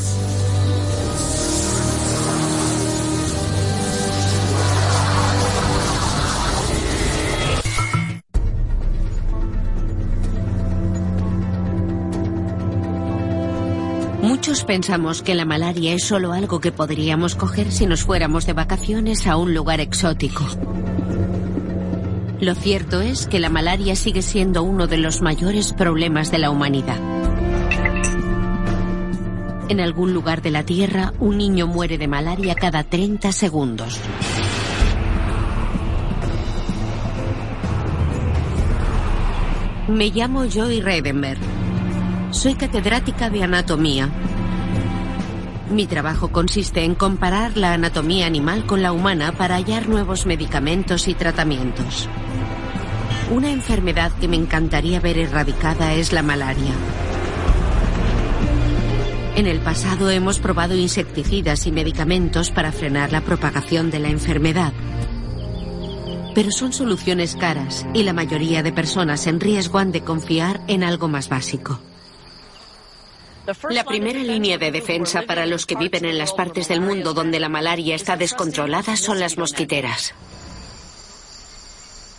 Muchos 14.46 14.66
pensamos 14.66 15.22
que 15.22 15.36
la 15.36 15.46
malaria 15.46 15.94
es 15.94 16.04
solo 16.04 16.34
algo 16.34 16.60
que 16.60 16.74
podríamos 16.74 17.34
coger 17.34 17.72
si 17.72 17.86
nos 17.86 18.04
fuéramos 18.04 18.46
de 18.46 18.52
vacaciones 18.52 19.26
a 19.26 19.38
un 19.38 19.54
lugar 19.54 19.80
exótico. 19.80 20.44
Lo 22.42 22.54
cierto 22.54 23.00
es 23.00 23.26
que 23.26 23.40
la 23.40 23.48
malaria 23.48 23.96
sigue 23.96 24.22
siendo 24.22 24.62
uno 24.62 24.88
de 24.88 24.98
los 24.98 25.22
mayores 25.22 25.72
problemas 25.72 26.30
de 26.30 26.40
la 26.40 26.50
humanidad. 26.50 26.98
En 29.70 29.80
algún 29.80 30.14
lugar 30.14 30.42
de 30.42 30.52
la 30.52 30.64
Tierra, 30.64 31.14
un 31.22 31.38
niño 31.38 31.66
muere 31.66 31.98
de 31.98 32.10
malaria 32.10 32.54
cada 32.54 32.84
30 32.84 33.32
segundos. 33.32 33.98
Me 39.88 40.10
llamo 40.10 40.44
Joy 40.48 40.82
Reidenberg. 40.82 41.40
Soy 42.32 42.56
catedrática 42.56 43.30
de 43.30 43.44
anatomía. 43.44 44.10
Mi 45.74 45.88
trabajo 45.88 46.28
consiste 46.32 46.84
en 46.84 46.94
comparar 46.94 47.58
la 47.58 47.74
anatomía 47.74 48.28
animal 48.28 48.68
con 48.68 48.84
la 48.84 48.92
humana 48.92 49.32
para 49.32 49.56
hallar 49.56 49.90
nuevos 49.90 50.28
medicamentos 50.28 51.08
y 51.08 51.16
tratamientos. 51.16 52.08
Una 53.32 53.50
enfermedad 53.50 54.12
que 54.22 54.28
me 54.28 54.36
encantaría 54.36 55.00
ver 55.00 55.18
erradicada 55.18 55.96
es 55.96 56.14
la 56.14 56.22
malaria. 56.22 56.74
En 59.36 59.48
el 59.48 59.62
pasado 59.62 60.12
hemos 60.12 60.38
probado 60.38 60.76
insecticidas 60.76 61.66
y 61.66 61.72
medicamentos 61.72 62.52
para 62.52 62.72
frenar 62.72 63.12
la 63.12 63.22
propagación 63.22 63.90
de 63.90 63.98
la 63.98 64.10
enfermedad. 64.10 64.74
Pero 66.36 66.52
son 66.52 66.72
soluciones 66.72 67.36
caras 67.36 67.88
y 67.96 68.04
la 68.04 68.14
mayoría 68.14 68.62
de 68.62 68.72
personas 68.72 69.26
en 69.26 69.40
riesgo 69.40 69.80
han 69.80 69.92
de 69.92 70.02
confiar 70.02 70.62
en 70.68 70.84
algo 70.84 71.08
más 71.08 71.30
básico. 71.30 71.80
La 73.70 73.84
primera 73.84 74.20
línea 74.20 74.58
de 74.58 74.72
defensa 74.72 75.24
para 75.24 75.46
los 75.46 75.66
que 75.66 75.76
viven 75.76 76.06
en 76.06 76.18
las 76.18 76.32
partes 76.34 76.70
del 76.70 76.80
mundo 76.80 77.14
donde 77.14 77.42
la 77.42 77.50
malaria 77.50 77.96
está 77.96 78.16
descontrolada 78.16 78.96
son 78.96 79.20
las 79.20 79.38
mosquiteras. 79.38 80.14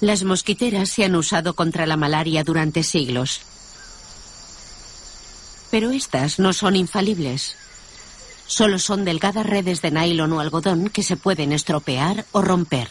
Las 0.00 0.22
mosquiteras 0.22 0.90
se 0.90 1.04
han 1.04 1.16
usado 1.16 1.54
contra 1.54 1.86
la 1.86 1.96
malaria 1.96 2.44
durante 2.44 2.82
siglos. 2.82 3.40
Pero 5.70 5.90
estas 5.92 6.38
no 6.38 6.52
son 6.52 6.76
infalibles. 6.76 7.56
Solo 8.46 8.78
son 8.78 9.06
delgadas 9.06 9.46
redes 9.46 9.80
de 9.80 9.90
nylon 9.90 10.32
o 10.34 10.40
algodón 10.40 10.90
que 10.90 11.02
se 11.02 11.16
pueden 11.16 11.52
estropear 11.52 12.26
o 12.32 12.42
romper. 12.42 12.90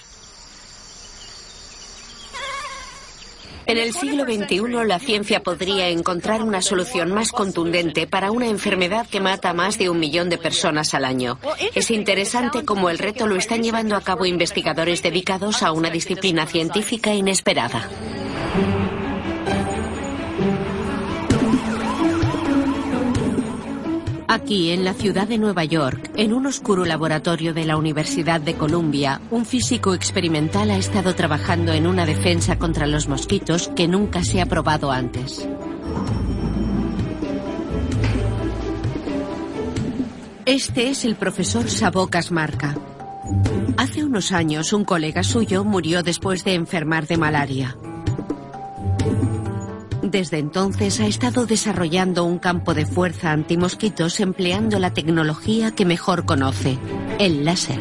En 3.65 3.77
el 3.77 3.93
siglo 3.93 4.25
XXI 4.25 4.85
la 4.85 4.99
ciencia 4.99 5.41
podría 5.41 5.89
encontrar 5.89 6.43
una 6.43 6.61
solución 6.61 7.11
más 7.13 7.31
contundente 7.31 8.07
para 8.07 8.31
una 8.31 8.47
enfermedad 8.47 9.07
que 9.07 9.19
mata 9.19 9.51
a 9.51 9.53
más 9.53 9.77
de 9.77 9.89
un 9.89 9.99
millón 9.99 10.29
de 10.29 10.37
personas 10.37 10.93
al 10.93 11.05
año. 11.05 11.39
Es 11.73 11.91
interesante 11.91 12.65
cómo 12.65 12.89
el 12.89 12.97
reto 12.97 13.27
lo 13.27 13.35
están 13.35 13.63
llevando 13.63 13.95
a 13.95 14.01
cabo 14.01 14.25
investigadores 14.25 15.01
dedicados 15.01 15.63
a 15.63 15.71
una 15.71 15.89
disciplina 15.89 16.45
científica 16.45 17.13
inesperada. 17.13 17.89
Aquí, 24.33 24.71
en 24.71 24.83
la 24.83 24.95
ciudad 24.95 25.27
de 25.27 25.37
Nueva 25.37 25.63
York, 25.63 26.09
en 26.15 26.33
un 26.33 26.47
oscuro 26.47 26.85
laboratorio 26.85 27.53
de 27.53 27.65
la 27.65 27.77
Universidad 27.77 28.41
de 28.41 28.55
Columbia, 28.55 29.21
un 29.29 29.45
físico 29.45 29.93
experimental 29.93 30.71
ha 30.71 30.77
estado 30.77 31.13
trabajando 31.13 31.71
en 31.71 31.85
una 31.85 32.07
defensa 32.07 32.57
contra 32.57 32.87
los 32.87 33.07
mosquitos 33.07 33.67
que 33.75 33.87
nunca 33.87 34.23
se 34.23 34.41
ha 34.41 34.47
probado 34.47 34.91
antes. 34.91 35.47
Este 40.47 40.89
es 40.89 41.05
el 41.05 41.13
profesor 41.15 41.69
Sabocas 41.69 42.31
Marca. 42.31 42.75
Hace 43.77 44.03
unos 44.03 44.31
años 44.31 44.73
un 44.73 44.83
colega 44.83 45.21
suyo 45.21 45.63
murió 45.63 46.01
después 46.01 46.43
de 46.43 46.55
enfermar 46.55 47.05
de 47.05 47.17
malaria. 47.17 47.77
Desde 50.13 50.37
entonces 50.37 50.99
ha 50.99 51.07
estado 51.07 51.47
desarrollando 51.47 52.23
un 52.23 52.37
campo 52.37 52.75
de 52.75 52.85
fuerza 52.85 53.31
antimosquitos 53.31 54.19
empleando 54.19 54.77
la 54.77 54.93
tecnología 54.93 55.71
que 55.71 55.85
mejor 55.85 56.23
conoce, 56.25 56.77
el 57.17 57.43
láser. 57.43 57.79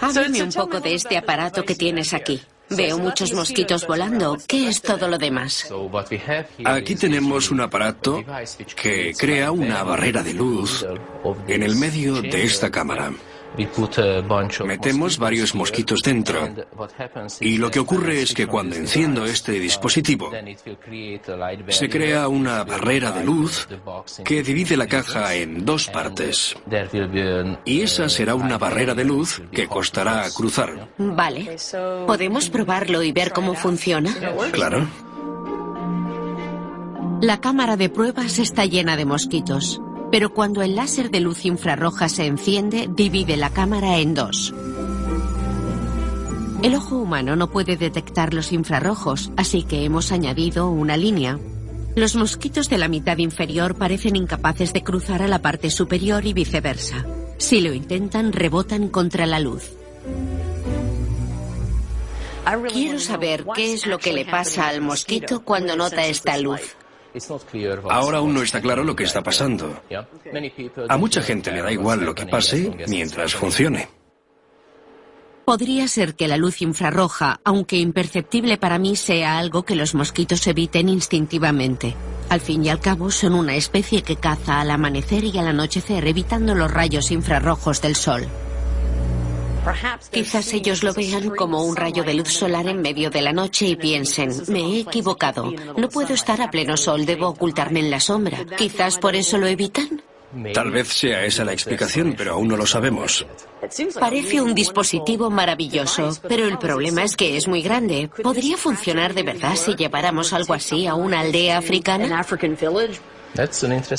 Háblame 0.00 0.42
un 0.42 0.52
poco 0.52 0.80
de 0.80 0.94
este 0.94 1.18
aparato 1.18 1.62
que 1.62 1.74
tienes 1.74 2.14
aquí. 2.14 2.40
Veo 2.70 2.96
muchos 2.96 3.34
mosquitos 3.34 3.86
volando. 3.86 4.38
¿Qué 4.48 4.68
es 4.68 4.80
todo 4.80 5.08
lo 5.08 5.18
demás? 5.18 5.70
Aquí 6.64 6.94
tenemos 6.94 7.50
un 7.50 7.60
aparato 7.60 8.24
que 8.74 9.12
crea 9.12 9.50
una 9.50 9.82
barrera 9.82 10.22
de 10.22 10.32
luz 10.32 10.86
en 11.48 11.62
el 11.64 11.76
medio 11.76 12.22
de 12.22 12.44
esta 12.44 12.70
cámara. 12.70 13.12
Metemos 14.64 15.18
varios 15.18 15.54
mosquitos 15.54 16.02
dentro 16.02 16.48
y 17.40 17.58
lo 17.58 17.70
que 17.70 17.78
ocurre 17.78 18.22
es 18.22 18.34
que 18.34 18.46
cuando 18.46 18.76
enciendo 18.76 19.24
este 19.24 19.52
dispositivo 19.52 20.30
se 21.68 21.88
crea 21.88 22.28
una 22.28 22.64
barrera 22.64 23.12
de 23.12 23.24
luz 23.24 23.68
que 24.24 24.42
divide 24.42 24.76
la 24.76 24.86
caja 24.86 25.34
en 25.34 25.64
dos 25.64 25.88
partes. 25.88 26.56
Y 27.64 27.80
esa 27.80 28.08
será 28.08 28.34
una 28.34 28.58
barrera 28.58 28.94
de 28.94 29.04
luz 29.04 29.42
que 29.52 29.66
costará 29.66 30.24
cruzar. 30.34 30.88
Vale. 30.98 31.56
¿Podemos 32.06 32.50
probarlo 32.50 33.02
y 33.02 33.12
ver 33.12 33.32
cómo 33.32 33.54
funciona? 33.54 34.14
Claro. 34.52 34.86
La 37.22 37.40
cámara 37.40 37.76
de 37.76 37.88
pruebas 37.88 38.38
está 38.38 38.66
llena 38.66 38.96
de 38.96 39.06
mosquitos, 39.06 39.80
pero 40.10 40.32
cuando 40.32 40.62
el 40.62 40.76
láser 40.76 41.10
de 41.10 41.20
luz 41.20 41.44
infrarroja 41.44 42.08
se 42.08 42.26
enciende, 42.26 42.88
divide 42.90 43.36
la 43.36 43.50
cámara 43.50 43.98
en 43.98 44.14
dos. 44.14 44.54
El 46.62 46.74
ojo 46.74 46.96
humano 46.96 47.36
no 47.36 47.50
puede 47.50 47.76
detectar 47.76 48.32
los 48.32 48.52
infrarrojos, 48.52 49.30
así 49.36 49.62
que 49.62 49.84
hemos 49.84 50.10
añadido 50.10 50.70
una 50.70 50.96
línea. 50.96 51.38
Los 51.94 52.16
mosquitos 52.16 52.68
de 52.68 52.78
la 52.78 52.88
mitad 52.88 53.18
inferior 53.18 53.76
parecen 53.76 54.16
incapaces 54.16 54.72
de 54.72 54.82
cruzar 54.82 55.22
a 55.22 55.28
la 55.28 55.42
parte 55.42 55.70
superior 55.70 56.26
y 56.26 56.32
viceversa. 56.32 57.04
Si 57.38 57.60
lo 57.60 57.72
intentan, 57.74 58.32
rebotan 58.32 58.88
contra 58.88 59.26
la 59.26 59.40
luz. 59.40 59.72
Quiero 62.72 63.00
saber 63.00 63.44
qué 63.54 63.72
es 63.74 63.86
lo 63.86 63.98
que 63.98 64.12
le 64.12 64.24
pasa 64.24 64.68
al 64.68 64.80
mosquito 64.80 65.42
cuando 65.42 65.76
nota 65.76 66.06
esta 66.06 66.38
luz. 66.38 66.76
Ahora 67.90 68.18
aún 68.18 68.34
no 68.34 68.42
está 68.42 68.60
claro 68.60 68.84
lo 68.84 68.94
que 68.96 69.04
está 69.04 69.22
pasando. 69.22 69.80
A 70.88 70.96
mucha 70.96 71.22
gente 71.22 71.50
le 71.50 71.62
da 71.62 71.72
igual 71.72 72.04
lo 72.04 72.14
que 72.14 72.26
pase 72.26 72.72
mientras 72.88 73.34
funcione. 73.34 73.88
Podría 75.46 75.86
ser 75.86 76.16
que 76.16 76.26
la 76.26 76.36
luz 76.36 76.60
infrarroja, 76.60 77.40
aunque 77.44 77.76
imperceptible 77.76 78.58
para 78.58 78.80
mí, 78.80 78.96
sea 78.96 79.38
algo 79.38 79.64
que 79.64 79.76
los 79.76 79.94
mosquitos 79.94 80.44
eviten 80.48 80.88
instintivamente. 80.88 81.94
Al 82.28 82.40
fin 82.40 82.64
y 82.64 82.68
al 82.68 82.80
cabo, 82.80 83.12
son 83.12 83.34
una 83.34 83.54
especie 83.54 84.02
que 84.02 84.16
caza 84.16 84.60
al 84.60 84.72
amanecer 84.72 85.22
y 85.22 85.38
al 85.38 85.46
anochecer, 85.46 86.04
evitando 86.08 86.56
los 86.56 86.68
rayos 86.68 87.12
infrarrojos 87.12 87.80
del 87.80 87.94
sol. 87.94 88.26
Quizás 90.10 90.52
ellos 90.52 90.82
lo 90.82 90.94
vean 90.94 91.30
como 91.30 91.64
un 91.64 91.76
rayo 91.76 92.04
de 92.04 92.14
luz 92.14 92.28
solar 92.28 92.66
en 92.68 92.82
medio 92.82 93.10
de 93.10 93.22
la 93.22 93.32
noche 93.32 93.66
y 93.66 93.76
piensen, 93.76 94.30
me 94.48 94.60
he 94.60 94.80
equivocado, 94.80 95.52
no 95.76 95.88
puedo 95.88 96.14
estar 96.14 96.40
a 96.40 96.50
pleno 96.50 96.76
sol, 96.76 97.04
debo 97.06 97.28
ocultarme 97.28 97.80
en 97.80 97.90
la 97.90 98.00
sombra. 98.00 98.38
Quizás 98.56 98.98
por 98.98 99.16
eso 99.16 99.38
lo 99.38 99.46
evitan. 99.46 100.02
Tal 100.52 100.70
vez 100.70 100.88
sea 100.88 101.24
esa 101.24 101.44
la 101.44 101.52
explicación, 101.52 102.14
pero 102.16 102.34
aún 102.34 102.48
no 102.48 102.56
lo 102.56 102.66
sabemos. 102.66 103.26
Parece 103.98 104.40
un 104.40 104.54
dispositivo 104.54 105.30
maravilloso, 105.30 106.10
pero 106.28 106.46
el 106.46 106.58
problema 106.58 107.04
es 107.04 107.16
que 107.16 107.36
es 107.36 107.48
muy 107.48 107.62
grande. 107.62 108.10
¿Podría 108.22 108.56
funcionar 108.56 109.14
de 109.14 109.22
verdad 109.22 109.56
si 109.56 109.74
lleváramos 109.74 110.32
algo 110.32 110.54
así 110.54 110.86
a 110.86 110.94
una 110.94 111.20
aldea 111.20 111.58
africana? 111.58 112.22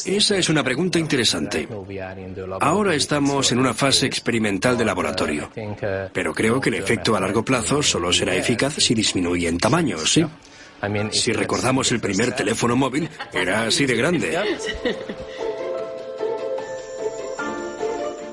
Esa 0.06 0.38
es 0.38 0.50
una 0.50 0.64
pregunta 0.64 1.00
interesante. 1.00 1.68
Ahora 2.60 2.96
estamos 2.96 3.52
en 3.52 3.60
una 3.60 3.74
fase 3.74 4.06
experimental 4.06 4.78
de 4.78 4.86
laboratorio, 4.86 5.52
pero 6.14 6.34
creo 6.34 6.60
que 6.60 6.70
el 6.70 6.76
efecto 6.76 7.16
a 7.16 7.20
largo 7.20 7.44
plazo 7.44 7.82
solo 7.84 8.12
será 8.12 8.36
eficaz 8.36 8.74
si 8.76 8.94
disminuye 8.94 9.48
en 9.48 9.58
tamaño, 9.58 9.98
¿sí? 10.00 10.26
Si 11.12 11.34
recordamos 11.34 11.92
el 11.92 12.00
primer 12.00 12.34
teléfono 12.36 12.76
móvil, 12.76 13.10
era 13.34 13.64
así 13.64 13.86
de 13.86 13.96
grande. 13.96 14.38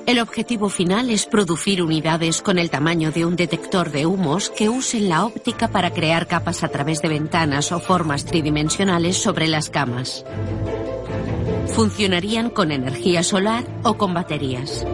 El 0.05 0.19
objetivo 0.19 0.69
final 0.69 1.09
es 1.09 1.25
producir 1.25 1.81
unidades 1.81 2.43
con 2.43 2.59
el 2.59 2.69
tamaño 2.69 3.11
de 3.11 3.25
un 3.25 3.35
detector 3.35 3.89
de 3.89 4.05
humos 4.05 4.51
que 4.51 4.69
usen 4.69 5.09
la 5.09 5.25
óptica 5.25 5.67
para 5.69 5.89
crear 5.89 6.27
capas 6.27 6.63
a 6.63 6.67
través 6.67 7.01
de 7.01 7.09
ventanas 7.09 7.71
o 7.71 7.79
formas 7.79 8.23
tridimensionales 8.23 9.17
sobre 9.17 9.47
las 9.47 9.71
camas. 9.71 10.23
Funcionarían 11.73 12.49
con 12.49 12.71
energía 12.71 13.23
solar 13.23 13.63
o 13.83 13.95
con 13.95 14.13
baterías. 14.13 14.85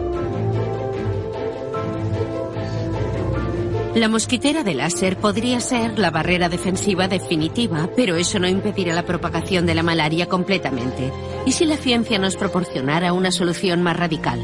La 3.94 4.08
mosquitera 4.08 4.64
de 4.64 4.74
láser 4.74 5.18
podría 5.18 5.60
ser 5.60 5.98
la 5.98 6.10
barrera 6.10 6.48
defensiva 6.48 7.08
definitiva, 7.08 7.90
pero 7.94 8.16
eso 8.16 8.38
no 8.38 8.48
impedirá 8.48 8.94
la 8.94 9.04
propagación 9.04 9.66
de 9.66 9.74
la 9.74 9.82
malaria 9.82 10.28
completamente. 10.28 11.12
¿Y 11.44 11.52
si 11.52 11.66
la 11.66 11.76
ciencia 11.76 12.18
nos 12.18 12.36
proporcionara 12.36 13.12
una 13.12 13.30
solución 13.30 13.82
más 13.82 13.96
radical? 13.96 14.40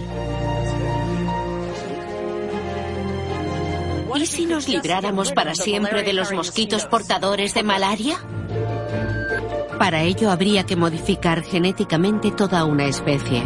¿Y 4.20 4.26
si 4.26 4.46
nos 4.46 4.68
libráramos 4.68 5.32
para 5.32 5.54
siempre 5.54 6.02
de 6.02 6.12
los 6.12 6.32
mosquitos 6.32 6.86
portadores 6.86 7.54
de 7.54 7.62
malaria? 7.62 8.18
Para 9.78 10.02
ello 10.02 10.30
habría 10.30 10.64
que 10.64 10.74
modificar 10.74 11.42
genéticamente 11.42 12.32
toda 12.32 12.64
una 12.64 12.86
especie. 12.86 13.44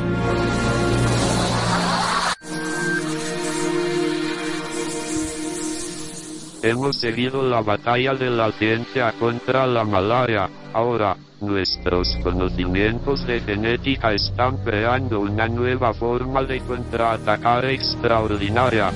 Hemos 6.63 6.97
seguido 6.99 7.43
la 7.43 7.61
batalla 7.61 8.15
de 8.15 8.31
la 8.31 8.51
ciencia 8.53 9.13
contra 9.19 9.67
la 9.67 9.85
malaria. 9.85 10.49
Ahora, 10.73 11.17
nuestros 11.41 12.17
conocimientos 12.23 13.27
de 13.27 13.41
genética 13.41 14.13
están 14.13 14.57
creando 14.59 15.21
una 15.21 15.49
nueva 15.49 15.93
forma 15.93 16.45
de 16.45 16.61
contraatacar 16.61 17.67
extraordinaria. 17.67 18.91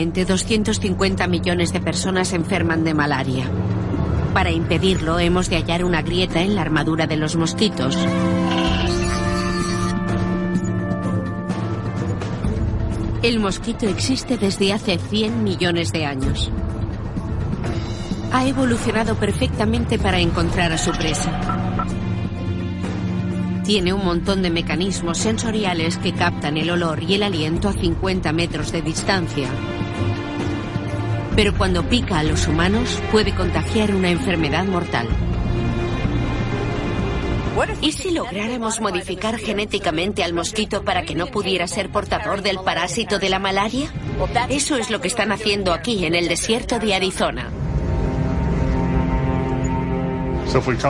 Anualmente 0.00 0.24
250 0.24 1.26
millones 1.26 1.74
de 1.74 1.80
personas 1.80 2.28
se 2.28 2.36
enferman 2.36 2.84
de 2.84 2.94
malaria. 2.94 3.50
Para 4.32 4.50
impedirlo 4.50 5.18
hemos 5.18 5.50
de 5.50 5.56
hallar 5.56 5.84
una 5.84 6.00
grieta 6.00 6.40
en 6.40 6.54
la 6.54 6.62
armadura 6.62 7.06
de 7.06 7.18
los 7.18 7.36
mosquitos. 7.36 7.98
El 13.22 13.40
mosquito 13.40 13.86
existe 13.88 14.38
desde 14.38 14.72
hace 14.72 14.96
100 14.96 15.44
millones 15.44 15.92
de 15.92 16.06
años. 16.06 16.50
Ha 18.32 18.46
evolucionado 18.46 19.16
perfectamente 19.16 19.98
para 19.98 20.18
encontrar 20.18 20.72
a 20.72 20.78
su 20.78 20.92
presa. 20.92 21.30
Tiene 23.66 23.92
un 23.92 24.02
montón 24.02 24.40
de 24.40 24.48
mecanismos 24.48 25.18
sensoriales 25.18 25.98
que 25.98 26.14
captan 26.14 26.56
el 26.56 26.70
olor 26.70 27.02
y 27.02 27.16
el 27.16 27.22
aliento 27.22 27.68
a 27.68 27.74
50 27.74 28.32
metros 28.32 28.72
de 28.72 28.80
distancia. 28.80 29.50
Pero 31.36 31.56
cuando 31.56 31.88
pica 31.88 32.18
a 32.18 32.22
los 32.24 32.46
humanos 32.48 33.00
puede 33.10 33.34
contagiar 33.34 33.94
una 33.94 34.10
enfermedad 34.10 34.64
mortal. 34.64 35.08
¿Y 37.82 37.92
si 37.92 38.10
lográramos 38.10 38.80
modificar 38.80 39.38
genéticamente 39.38 40.22
al 40.22 40.34
mosquito 40.34 40.82
para 40.84 41.02
que 41.02 41.14
no 41.14 41.26
pudiera 41.26 41.66
ser 41.66 41.90
portador 41.90 42.42
del 42.42 42.58
parásito 42.58 43.18
de 43.18 43.30
la 43.30 43.38
malaria? 43.38 43.90
Eso 44.48 44.76
es 44.76 44.90
lo 44.90 45.00
que 45.00 45.08
están 45.08 45.32
haciendo 45.32 45.72
aquí 45.72 46.04
en 46.04 46.14
el 46.14 46.28
desierto 46.28 46.78
de 46.78 46.94
Arizona. 46.94 47.50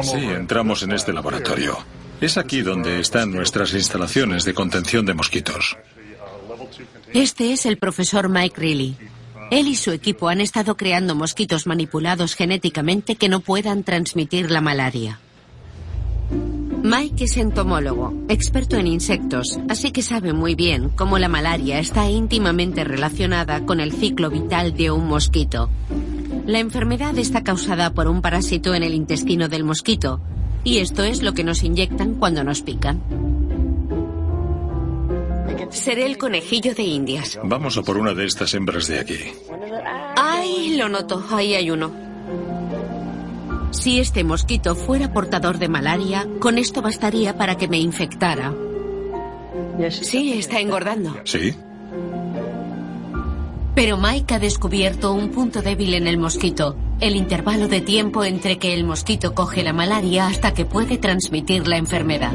Sí, 0.02 0.24
entramos 0.24 0.82
en 0.82 0.92
este 0.92 1.12
laboratorio. 1.12 1.78
Es 2.20 2.38
aquí 2.38 2.62
donde 2.62 2.98
están 3.00 3.30
nuestras 3.30 3.72
instalaciones 3.74 4.44
de 4.44 4.54
contención 4.54 5.06
de 5.06 5.14
mosquitos. 5.14 5.76
Este 7.12 7.52
es 7.52 7.66
el 7.66 7.76
profesor 7.78 8.28
Mike 8.28 8.60
Reilly. 8.60 8.96
Él 9.50 9.66
y 9.66 9.74
su 9.74 9.90
equipo 9.90 10.28
han 10.28 10.40
estado 10.40 10.76
creando 10.76 11.16
mosquitos 11.16 11.66
manipulados 11.66 12.34
genéticamente 12.34 13.16
que 13.16 13.28
no 13.28 13.40
puedan 13.40 13.82
transmitir 13.82 14.50
la 14.50 14.60
malaria. 14.60 15.18
Mike 16.82 17.24
es 17.24 17.36
entomólogo, 17.36 18.14
experto 18.28 18.76
en 18.76 18.86
insectos, 18.86 19.58
así 19.68 19.90
que 19.90 20.02
sabe 20.02 20.32
muy 20.32 20.54
bien 20.54 20.88
cómo 20.88 21.18
la 21.18 21.28
malaria 21.28 21.78
está 21.78 22.08
íntimamente 22.08 22.84
relacionada 22.84 23.66
con 23.66 23.80
el 23.80 23.92
ciclo 23.92 24.30
vital 24.30 24.74
de 24.74 24.90
un 24.90 25.06
mosquito. 25.06 25.68
La 26.46 26.58
enfermedad 26.58 27.18
está 27.18 27.42
causada 27.42 27.92
por 27.92 28.08
un 28.08 28.22
parásito 28.22 28.74
en 28.74 28.82
el 28.82 28.94
intestino 28.94 29.48
del 29.48 29.64
mosquito, 29.64 30.20
y 30.64 30.78
esto 30.78 31.04
es 31.04 31.22
lo 31.22 31.34
que 31.34 31.44
nos 31.44 31.62
inyectan 31.64 32.14
cuando 32.14 32.44
nos 32.44 32.62
pican. 32.62 33.29
Seré 35.70 36.06
el 36.06 36.18
conejillo 36.18 36.74
de 36.74 36.82
Indias. 36.82 37.38
Vamos 37.42 37.76
a 37.76 37.82
por 37.82 37.96
una 37.96 38.14
de 38.14 38.26
estas 38.26 38.54
hembras 38.54 38.86
de 38.88 38.98
aquí. 38.98 39.18
¡Ay! 40.16 40.76
Lo 40.76 40.88
noto. 40.88 41.24
Ahí 41.30 41.54
hay 41.54 41.70
uno. 41.70 41.92
Si 43.70 44.00
este 44.00 44.24
mosquito 44.24 44.74
fuera 44.74 45.12
portador 45.12 45.58
de 45.58 45.68
malaria, 45.68 46.26
con 46.40 46.58
esto 46.58 46.82
bastaría 46.82 47.36
para 47.36 47.56
que 47.56 47.68
me 47.68 47.78
infectara. 47.78 48.52
Sí, 49.90 50.38
está 50.38 50.60
engordando. 50.60 51.16
¿Sí? 51.24 51.54
Pero 53.74 53.96
Mike 53.96 54.34
ha 54.34 54.38
descubierto 54.38 55.12
un 55.14 55.30
punto 55.30 55.62
débil 55.62 55.94
en 55.94 56.06
el 56.06 56.18
mosquito, 56.18 56.76
el 57.00 57.16
intervalo 57.16 57.68
de 57.68 57.80
tiempo 57.80 58.24
entre 58.24 58.58
que 58.58 58.74
el 58.74 58.84
mosquito 58.84 59.34
coge 59.34 59.62
la 59.62 59.72
malaria 59.72 60.26
hasta 60.26 60.52
que 60.52 60.66
puede 60.66 60.98
transmitir 60.98 61.66
la 61.66 61.78
enfermedad. 61.78 62.32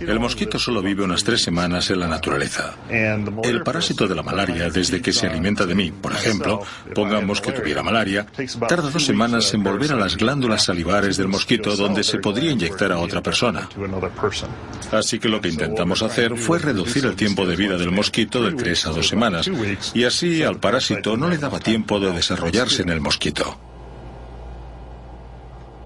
El 0.00 0.20
mosquito 0.20 0.58
solo 0.58 0.82
vive 0.82 1.04
unas 1.04 1.24
tres 1.24 1.42
semanas 1.42 1.90
en 1.90 2.00
la 2.00 2.06
naturaleza. 2.06 2.74
El 2.88 3.62
parásito 3.62 4.06
de 4.06 4.14
la 4.14 4.22
malaria, 4.22 4.70
desde 4.70 5.02
que 5.02 5.12
se 5.12 5.26
alimenta 5.26 5.66
de 5.66 5.74
mí, 5.74 5.90
por 5.90 6.12
ejemplo, 6.12 6.62
pongamos 6.94 7.40
que 7.40 7.52
tuviera 7.52 7.82
malaria, 7.82 8.26
tarda 8.68 8.90
dos 8.90 9.04
semanas 9.04 9.52
en 9.54 9.62
volver 9.62 9.92
a 9.92 9.96
las 9.96 10.16
glándulas 10.16 10.64
salivares 10.64 11.16
del 11.16 11.28
mosquito 11.28 11.76
donde 11.76 12.02
se 12.04 12.18
podría 12.18 12.50
inyectar 12.50 12.92
a 12.92 12.98
otra 12.98 13.22
persona. 13.22 13.68
Así 14.92 15.18
que 15.18 15.28
lo 15.28 15.40
que 15.40 15.48
intentamos 15.48 16.02
hacer 16.02 16.36
fue 16.36 16.58
reducir 16.58 17.04
el 17.04 17.16
tiempo 17.16 17.46
de 17.46 17.56
vida 17.56 17.76
del 17.76 17.90
mosquito 17.90 18.42
de 18.42 18.52
tres 18.52 18.86
a 18.86 18.90
dos 18.90 19.08
semanas, 19.08 19.50
y 19.94 20.04
así 20.04 20.42
al 20.42 20.58
parásito 20.58 21.16
no 21.16 21.28
le 21.28 21.38
daba 21.38 21.60
tiempo 21.60 22.00
de 22.00 22.12
desarrollarse 22.12 22.82
en 22.82 22.90
el 22.90 23.00
mosquito. 23.00 23.58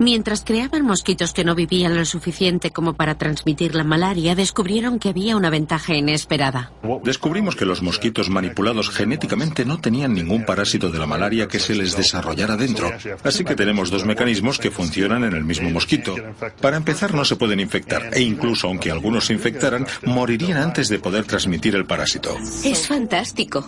Mientras 0.02 0.42
creaban 0.42 0.84
mosquitos 0.84 1.32
que 1.32 1.44
no 1.44 1.54
vivían 1.54 1.96
lo 1.96 2.04
suficiente 2.04 2.72
como 2.72 2.94
para 2.94 3.14
transmitir 3.14 3.76
la 3.76 3.84
malaria, 3.84 4.34
descubrieron 4.34 4.98
que 4.98 5.10
había 5.10 5.36
una 5.36 5.48
ventaja 5.48 5.94
inesperada. 5.94 6.72
Descubrimos 7.04 7.54
que 7.54 7.64
los 7.64 7.82
mosquitos 7.82 8.28
manipulados 8.28 8.90
genéticamente 8.90 9.64
no 9.64 9.80
tenían 9.80 10.12
ningún 10.12 10.44
parásito 10.44 10.90
de 10.90 10.98
la 10.98 11.06
malaria 11.06 11.46
que 11.46 11.60
se 11.60 11.76
les 11.76 11.96
desarrollara 11.96 12.56
dentro. 12.56 12.90
Así 13.22 13.44
que 13.44 13.54
tenemos 13.54 13.92
dos 13.92 14.04
mecanismos 14.04 14.58
que 14.58 14.72
funcionan 14.72 15.22
en 15.22 15.34
el 15.34 15.44
mismo 15.44 15.70
mosquito. 15.70 16.16
Para 16.60 16.78
empezar, 16.78 17.14
no 17.14 17.24
se 17.24 17.36
pueden 17.36 17.60
infectar, 17.60 18.10
e 18.12 18.22
incluso 18.22 18.66
aunque 18.66 18.90
algunos 18.90 19.26
se 19.26 19.34
infectaran, 19.34 19.86
morirían 20.04 20.56
antes 20.56 20.88
de 20.88 20.98
poder 20.98 21.26
transmitir 21.26 21.76
el 21.76 21.86
parásito. 21.86 22.36
Es 22.64 22.88
fantástico. 22.88 23.64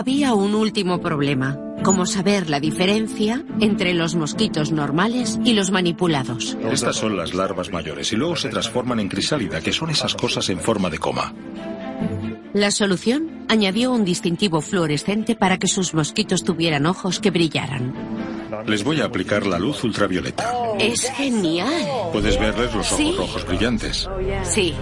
Había 0.00 0.32
un 0.32 0.54
último 0.54 0.98
problema 1.02 1.58
como 1.82 2.06
saber 2.06 2.48
la 2.48 2.58
diferencia 2.58 3.44
entre 3.60 3.92
los 3.92 4.14
mosquitos 4.14 4.72
normales 4.72 5.38
y 5.44 5.52
los 5.52 5.70
manipulados. 5.70 6.56
Estas 6.72 6.96
son 6.96 7.18
las 7.18 7.34
larvas 7.34 7.70
mayores 7.70 8.10
y 8.10 8.16
luego 8.16 8.34
se 8.34 8.48
transforman 8.48 8.98
en 9.00 9.10
crisálida, 9.10 9.60
que 9.60 9.74
son 9.74 9.90
esas 9.90 10.14
cosas 10.14 10.48
en 10.48 10.58
forma 10.58 10.88
de 10.88 10.98
coma. 10.98 11.34
La 12.54 12.70
solución 12.70 13.44
añadió 13.50 13.92
un 13.92 14.06
distintivo 14.06 14.62
fluorescente 14.62 15.36
para 15.36 15.58
que 15.58 15.68
sus 15.68 15.92
mosquitos 15.92 16.44
tuvieran 16.44 16.86
ojos 16.86 17.20
que 17.20 17.30
brillaran. 17.30 17.92
Les 18.66 18.82
voy 18.82 19.02
a 19.02 19.04
aplicar 19.04 19.46
la 19.46 19.58
luz 19.58 19.84
ultravioleta. 19.84 20.50
Es 20.78 21.10
genial. 21.10 21.84
Puedes 22.10 22.40
verles 22.40 22.74
los 22.74 22.90
ojos 22.90 23.16
rojos 23.18 23.46
brillantes. 23.46 24.08
Sí. 24.44 24.72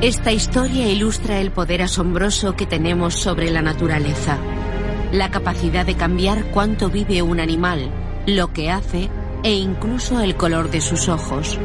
Esta 0.00 0.30
historia 0.30 0.88
ilustra 0.88 1.40
el 1.40 1.50
poder 1.50 1.82
asombroso 1.82 2.54
que 2.54 2.66
tenemos 2.66 3.14
sobre 3.14 3.50
la 3.50 3.62
naturaleza, 3.62 4.38
la 5.10 5.32
capacidad 5.32 5.84
de 5.84 5.96
cambiar 5.96 6.52
cuánto 6.52 6.88
vive 6.88 7.20
un 7.20 7.40
animal, 7.40 7.90
lo 8.24 8.52
que 8.52 8.70
hace 8.70 9.10
e 9.42 9.54
incluso 9.54 10.20
el 10.20 10.36
color 10.36 10.70
de 10.70 10.82
sus 10.82 11.08
ojos. 11.08 11.58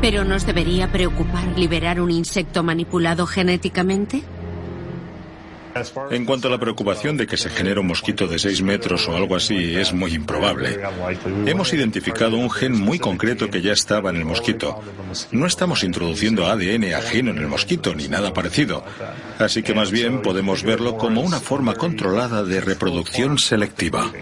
¿Pero 0.00 0.24
nos 0.24 0.46
debería 0.46 0.90
preocupar 0.92 1.46
liberar 1.58 2.00
un 2.00 2.10
insecto 2.10 2.62
manipulado 2.62 3.26
genéticamente? 3.26 4.22
En 6.10 6.24
cuanto 6.24 6.48
a 6.48 6.50
la 6.50 6.58
preocupación 6.58 7.16
de 7.16 7.26
que 7.26 7.36
se 7.36 7.50
genere 7.50 7.80
un 7.80 7.86
mosquito 7.86 8.26
de 8.26 8.38
6 8.38 8.62
metros 8.62 9.08
o 9.08 9.16
algo 9.16 9.36
así, 9.36 9.76
es 9.76 9.92
muy 9.92 10.14
improbable. 10.14 10.78
Hemos 11.46 11.72
identificado 11.72 12.36
un 12.36 12.50
gen 12.50 12.78
muy 12.78 12.98
concreto 12.98 13.50
que 13.50 13.62
ya 13.62 13.72
estaba 13.72 14.10
en 14.10 14.16
el 14.16 14.24
mosquito. 14.24 14.80
No 15.32 15.46
estamos 15.46 15.84
introduciendo 15.84 16.46
ADN 16.46 16.94
ajeno 16.94 17.30
en 17.30 17.38
el 17.38 17.48
mosquito 17.48 17.94
ni 17.94 18.08
nada 18.08 18.32
parecido. 18.32 18.84
Así 19.38 19.62
que 19.62 19.74
más 19.74 19.90
bien 19.90 20.22
podemos 20.22 20.62
verlo 20.62 20.96
como 20.96 21.20
una 21.20 21.40
forma 21.40 21.74
controlada 21.74 22.44
de 22.44 22.60
reproducción 22.60 23.38
selectiva. 23.38 24.12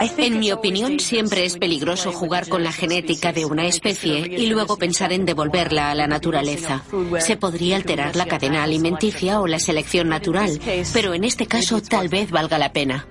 En 0.00 0.38
mi 0.38 0.52
opinión, 0.52 1.00
siempre 1.00 1.44
es 1.44 1.56
peligroso 1.56 2.12
jugar 2.12 2.48
con 2.48 2.62
la 2.62 2.72
genética 2.72 3.32
de 3.32 3.44
una 3.44 3.66
especie 3.66 4.18
y 4.18 4.46
luego 4.46 4.76
pensar 4.76 5.12
en 5.12 5.24
devolverla 5.24 5.90
a 5.90 5.94
la 5.94 6.06
naturaleza. 6.06 6.82
Se 7.18 7.36
podría 7.36 7.76
alterar 7.76 8.16
la 8.16 8.26
cadena 8.26 8.62
alimenticia 8.62 9.40
o 9.40 9.46
la 9.46 9.58
selección 9.58 10.08
natural, 10.08 10.60
pero 10.92 11.14
en 11.14 11.24
este 11.24 11.46
caso 11.46 11.80
tal 11.82 12.08
vez 12.08 12.30
valga 12.30 12.58
la 12.58 12.72
pena. 12.72 13.06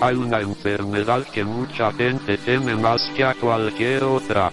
Hay 0.00 0.14
una 0.14 0.40
enfermedad 0.40 1.24
que 1.24 1.42
mucha 1.42 1.92
gente 1.92 2.38
teme 2.38 2.76
más 2.76 3.10
que 3.16 3.24
a 3.24 3.34
cualquier 3.34 4.04
otra. 4.04 4.52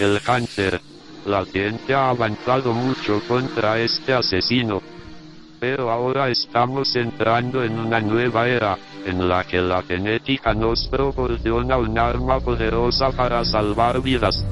El 0.00 0.20
cáncer. 0.22 0.80
La 1.26 1.44
ciencia 1.44 2.06
ha 2.06 2.10
avanzado 2.10 2.72
mucho 2.72 3.20
contra 3.28 3.78
este 3.78 4.14
asesino. 4.14 4.80
Pero 5.60 5.90
ahora 5.90 6.30
estamos 6.30 6.96
entrando 6.96 7.62
en 7.62 7.78
una 7.78 8.00
nueva 8.00 8.48
era, 8.48 8.78
en 9.04 9.28
la 9.28 9.44
que 9.44 9.60
la 9.60 9.82
genética 9.82 10.54
nos 10.54 10.88
proporciona 10.88 11.76
un 11.76 11.96
arma 11.98 12.40
poderosa 12.40 13.12
para 13.12 13.44
salvar 13.44 14.00
vidas. 14.00 14.42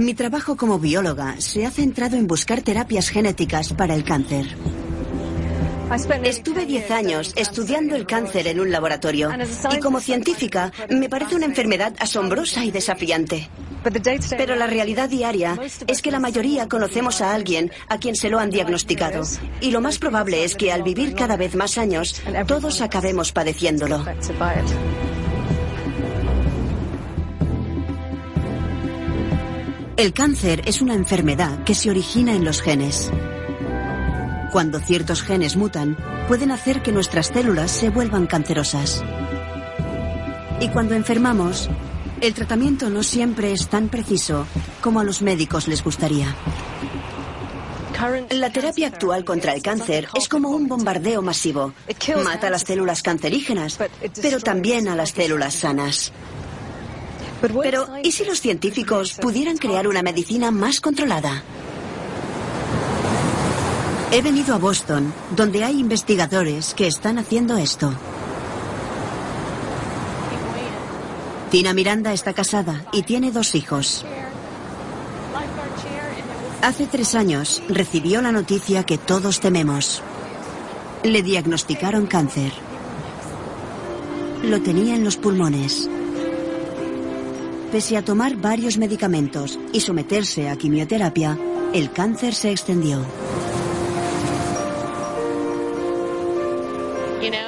Mi 0.00 0.14
trabajo 0.14 0.56
como 0.56 0.78
bióloga 0.78 1.38
se 1.42 1.66
ha 1.66 1.70
centrado 1.70 2.16
en 2.16 2.26
buscar 2.26 2.62
terapias 2.62 3.10
genéticas 3.10 3.74
para 3.74 3.94
el 3.94 4.02
cáncer. 4.02 4.46
Estuve 6.24 6.64
10 6.64 6.90
años 6.90 7.34
estudiando 7.36 7.96
el 7.96 8.06
cáncer 8.06 8.46
en 8.46 8.60
un 8.60 8.72
laboratorio 8.72 9.28
y 9.70 9.78
como 9.78 10.00
científica 10.00 10.72
me 10.88 11.10
parece 11.10 11.36
una 11.36 11.44
enfermedad 11.44 11.92
asombrosa 11.98 12.64
y 12.64 12.70
desafiante. 12.70 13.50
Pero 14.38 14.56
la 14.56 14.66
realidad 14.66 15.10
diaria 15.10 15.58
es 15.86 16.00
que 16.00 16.10
la 16.10 16.18
mayoría 16.18 16.66
conocemos 16.66 17.20
a 17.20 17.34
alguien 17.34 17.70
a 17.88 17.98
quien 17.98 18.16
se 18.16 18.30
lo 18.30 18.38
han 18.38 18.48
diagnosticado. 18.48 19.22
Y 19.60 19.70
lo 19.70 19.82
más 19.82 19.98
probable 19.98 20.44
es 20.44 20.56
que 20.56 20.72
al 20.72 20.82
vivir 20.82 21.14
cada 21.14 21.36
vez 21.36 21.54
más 21.56 21.76
años, 21.76 22.22
todos 22.46 22.80
acabemos 22.80 23.32
padeciéndolo. 23.32 24.02
El 30.00 30.14
cáncer 30.14 30.62
es 30.64 30.80
una 30.80 30.94
enfermedad 30.94 31.62
que 31.62 31.74
se 31.74 31.90
origina 31.90 32.34
en 32.34 32.42
los 32.42 32.62
genes. 32.62 33.10
Cuando 34.50 34.80
ciertos 34.80 35.22
genes 35.22 35.58
mutan, 35.58 35.94
pueden 36.26 36.52
hacer 36.52 36.80
que 36.80 36.90
nuestras 36.90 37.26
células 37.26 37.70
se 37.70 37.90
vuelvan 37.90 38.26
cancerosas. 38.26 39.04
Y 40.58 40.70
cuando 40.70 40.94
enfermamos, 40.94 41.68
el 42.22 42.32
tratamiento 42.32 42.88
no 42.88 43.02
siempre 43.02 43.52
es 43.52 43.68
tan 43.68 43.90
preciso 43.90 44.46
como 44.80 45.00
a 45.00 45.04
los 45.04 45.20
médicos 45.20 45.68
les 45.68 45.84
gustaría. 45.84 46.34
La 48.30 48.48
terapia 48.48 48.86
actual 48.86 49.26
contra 49.26 49.52
el 49.52 49.60
cáncer 49.60 50.08
es 50.14 50.30
como 50.30 50.48
un 50.48 50.66
bombardeo 50.66 51.20
masivo. 51.20 51.74
Mata 52.24 52.46
a 52.46 52.50
las 52.50 52.62
células 52.62 53.02
cancerígenas, 53.02 53.78
pero 54.22 54.40
también 54.40 54.88
a 54.88 54.96
las 54.96 55.10
células 55.10 55.52
sanas. 55.52 56.10
Pero, 57.40 57.88
¿y 58.02 58.12
si 58.12 58.24
los 58.24 58.40
científicos 58.40 59.14
pudieran 59.14 59.56
crear 59.56 59.88
una 59.88 60.02
medicina 60.02 60.50
más 60.50 60.80
controlada? 60.80 61.42
He 64.12 64.22
venido 64.22 64.54
a 64.54 64.58
Boston, 64.58 65.12
donde 65.36 65.64
hay 65.64 65.78
investigadores 65.78 66.74
que 66.74 66.86
están 66.86 67.18
haciendo 67.18 67.56
esto. 67.56 67.94
Tina 71.50 71.72
Miranda 71.74 72.12
está 72.12 72.32
casada 72.32 72.84
y 72.92 73.02
tiene 73.02 73.30
dos 73.30 73.54
hijos. 73.54 74.04
Hace 76.62 76.86
tres 76.86 77.14
años 77.14 77.62
recibió 77.68 78.20
la 78.20 78.32
noticia 78.32 78.84
que 78.84 78.98
todos 78.98 79.40
tememos. 79.40 80.02
Le 81.02 81.22
diagnosticaron 81.22 82.06
cáncer. 82.06 82.52
Lo 84.42 84.60
tenía 84.60 84.94
en 84.94 85.04
los 85.04 85.16
pulmones. 85.16 85.88
Pese 87.72 87.96
a 87.96 88.04
tomar 88.04 88.34
varios 88.36 88.78
medicamentos 88.78 89.58
y 89.72 89.80
someterse 89.80 90.48
a 90.48 90.56
quimioterapia, 90.56 91.38
el 91.72 91.92
cáncer 91.92 92.34
se 92.34 92.50
extendió. 92.50 93.04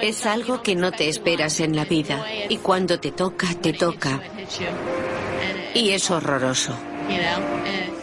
Es 0.00 0.24
algo 0.26 0.62
que 0.62 0.76
no 0.76 0.92
te 0.92 1.08
esperas 1.08 1.58
en 1.60 1.74
la 1.74 1.84
vida 1.84 2.24
y 2.48 2.58
cuando 2.58 3.00
te 3.00 3.10
toca, 3.10 3.48
te 3.60 3.72
toca. 3.72 4.20
Y 5.74 5.90
es 5.90 6.10
horroroso. 6.10 6.76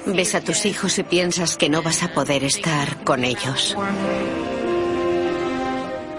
Ves 0.05 0.35
a 0.35 0.41
tus 0.41 0.65
hijos 0.65 0.97
y 0.99 1.03
piensas 1.03 1.55
que 1.55 1.69
no 1.69 1.81
vas 1.81 2.03
a 2.03 2.13
poder 2.13 2.43
estar 2.43 3.03
con 3.03 3.23
ellos. 3.23 3.77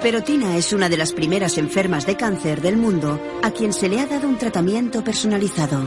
Pero 0.03 0.23
Tina 0.23 0.57
es 0.57 0.73
una 0.73 0.89
de 0.89 0.97
las 0.97 1.13
primeras 1.13 1.59
enfermas 1.59 2.07
de 2.07 2.17
cáncer 2.17 2.63
del 2.63 2.79
mundo 2.79 3.21
a 3.43 3.51
quien 3.51 3.73
se 3.73 3.89
le 3.89 4.01
ha 4.01 4.07
dado 4.07 4.29
un 4.29 4.39
tratamiento 4.39 5.05
personalizado. 5.05 5.87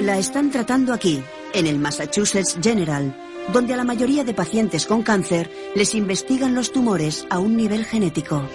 La 0.00 0.18
están 0.18 0.50
tratando 0.50 0.94
aquí, 0.94 1.20
en 1.52 1.66
el 1.66 1.80
Massachusetts 1.80 2.56
General, 2.62 3.14
donde 3.52 3.74
a 3.74 3.76
la 3.76 3.84
mayoría 3.84 4.22
de 4.22 4.34
pacientes 4.34 4.86
con 4.86 5.02
cáncer 5.02 5.50
les 5.74 5.96
investigan 5.96 6.54
los 6.54 6.72
tumores 6.72 7.26
a 7.28 7.40
un 7.40 7.56
nivel 7.56 7.84
genético. 7.84 8.48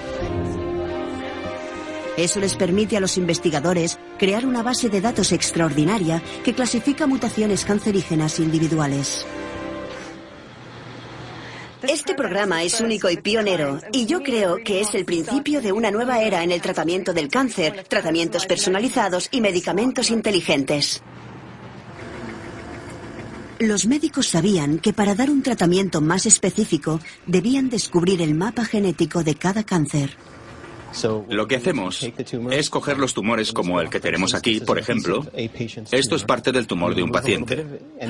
Eso 2.16 2.40
les 2.40 2.56
permite 2.56 2.96
a 2.96 3.02
los 3.02 3.18
investigadores 3.18 4.00
crear 4.18 4.46
una 4.46 4.64
base 4.64 4.90
de 4.90 5.02
datos 5.02 5.34
extraordinaria 5.34 6.24
que 6.46 6.54
clasifica 6.54 7.06
mutaciones 7.06 7.66
cancerígenas 7.66 8.40
individuales. 8.40 9.26
Este 11.88 12.16
programa 12.16 12.64
es 12.64 12.82
único 12.82 13.10
y 13.10 13.18
pionero, 13.18 13.80
y 13.92 14.06
yo 14.06 14.24
creo 14.24 14.58
que 14.64 14.82
es 14.82 14.94
el 14.96 15.06
principio 15.06 15.62
de 15.62 15.72
una 15.72 15.92
nueva 15.92 16.22
era 16.22 16.44
en 16.44 16.52
el 16.52 16.62
tratamiento 16.62 17.14
del 17.14 17.30
cáncer, 17.30 17.86
tratamientos 17.88 18.46
personalizados 18.46 19.28
y 19.32 19.42
medicamentos 19.42 20.10
inteligentes. 20.10 21.02
Los 23.60 23.86
médicos 23.86 24.28
sabían 24.28 24.80
que 24.80 24.94
para 24.94 25.16
dar 25.16 25.30
un 25.30 25.42
tratamiento 25.42 26.02
más 26.02 26.26
específico 26.26 27.00
debían 27.26 27.70
descubrir 27.70 28.22
el 28.22 28.36
mapa 28.36 28.66
genético 28.66 29.24
de 29.24 29.36
cada 29.36 29.64
cáncer. 29.64 30.18
Lo 31.30 31.48
que 31.48 31.56
hacemos 31.56 32.08
es 32.52 32.70
coger 32.70 32.98
los 32.98 33.14
tumores 33.14 33.52
como 33.52 33.82
el 33.82 33.90
que 33.90 34.00
tenemos 34.00 34.34
aquí, 34.34 34.60
por 34.60 34.80
ejemplo. 34.80 35.26
Esto 35.92 36.16
es 36.16 36.24
parte 36.24 36.52
del 36.52 36.68
tumor 36.68 36.96
de 36.96 37.04
un 37.04 37.12
paciente. 37.12 37.66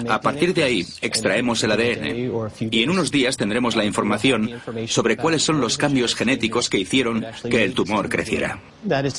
A 0.09 0.21
partir 0.21 0.53
de 0.53 0.63
ahí 0.63 0.85
extraemos 1.01 1.63
el 1.63 1.71
ADN 1.71 2.69
y 2.71 2.83
en 2.83 2.89
unos 2.89 3.11
días 3.11 3.37
tendremos 3.37 3.75
la 3.75 3.85
información 3.85 4.49
sobre 4.87 5.17
cuáles 5.17 5.43
son 5.43 5.59
los 5.61 5.77
cambios 5.77 6.15
genéticos 6.15 6.69
que 6.69 6.79
hicieron 6.79 7.25
que 7.49 7.63
el 7.63 7.73
tumor 7.73 8.09
creciera. 8.09 8.59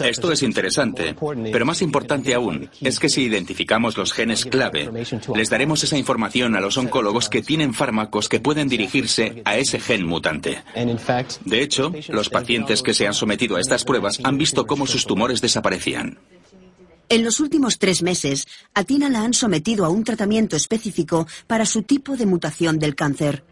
Esto 0.05 0.31
es 0.31 0.43
interesante, 0.43 1.15
pero 1.53 1.67
más 1.67 1.83
importante 1.83 2.35
aún 2.35 2.71
es 2.81 3.01
que 3.01 3.09
si 3.09 3.23
identificamos 3.23 3.97
los 3.97 4.13
genes 4.13 4.45
clave, 4.45 4.89
les 5.35 5.51
daremos 5.51 5.83
esa 5.83 5.99
información 5.99 6.55
a 6.55 6.61
los 6.61 6.77
oncólogos 6.77 7.29
que 7.29 7.43
tienen 7.43 7.75
fármacos 7.75 8.29
que 8.29 8.41
pueden 8.41 8.69
dirigirse 8.69 9.43
a 9.45 9.57
ese 9.57 9.81
gen 9.81 10.07
mutante. 10.07 10.63
De 11.45 11.63
hecho, 11.63 11.93
los 12.09 12.29
pacientes 12.29 12.83
que 12.83 12.95
se 12.95 13.07
han 13.07 13.15
sometido 13.15 13.56
estas 13.61 13.85
pruebas 13.85 14.21
han 14.23 14.39
visto 14.39 14.67
cómo 14.67 14.87
sus 14.87 15.07
tumores 15.07 15.41
desaparecían. 15.41 16.19
En 17.09 17.25
los 17.25 17.39
últimos 17.39 17.79
tres 17.79 18.03
meses, 18.03 18.47
a 18.75 18.83
Tina 18.83 19.09
la 19.09 19.23
han 19.23 19.33
sometido 19.33 19.85
a 19.85 19.89
un 19.89 20.03
tratamiento 20.03 20.57
específico 20.57 21.27
para 21.47 21.65
su 21.65 21.83
tipo 21.83 22.17
de 22.17 22.27
mutación 22.27 22.79
del 22.79 22.97
cáncer. 22.97 23.45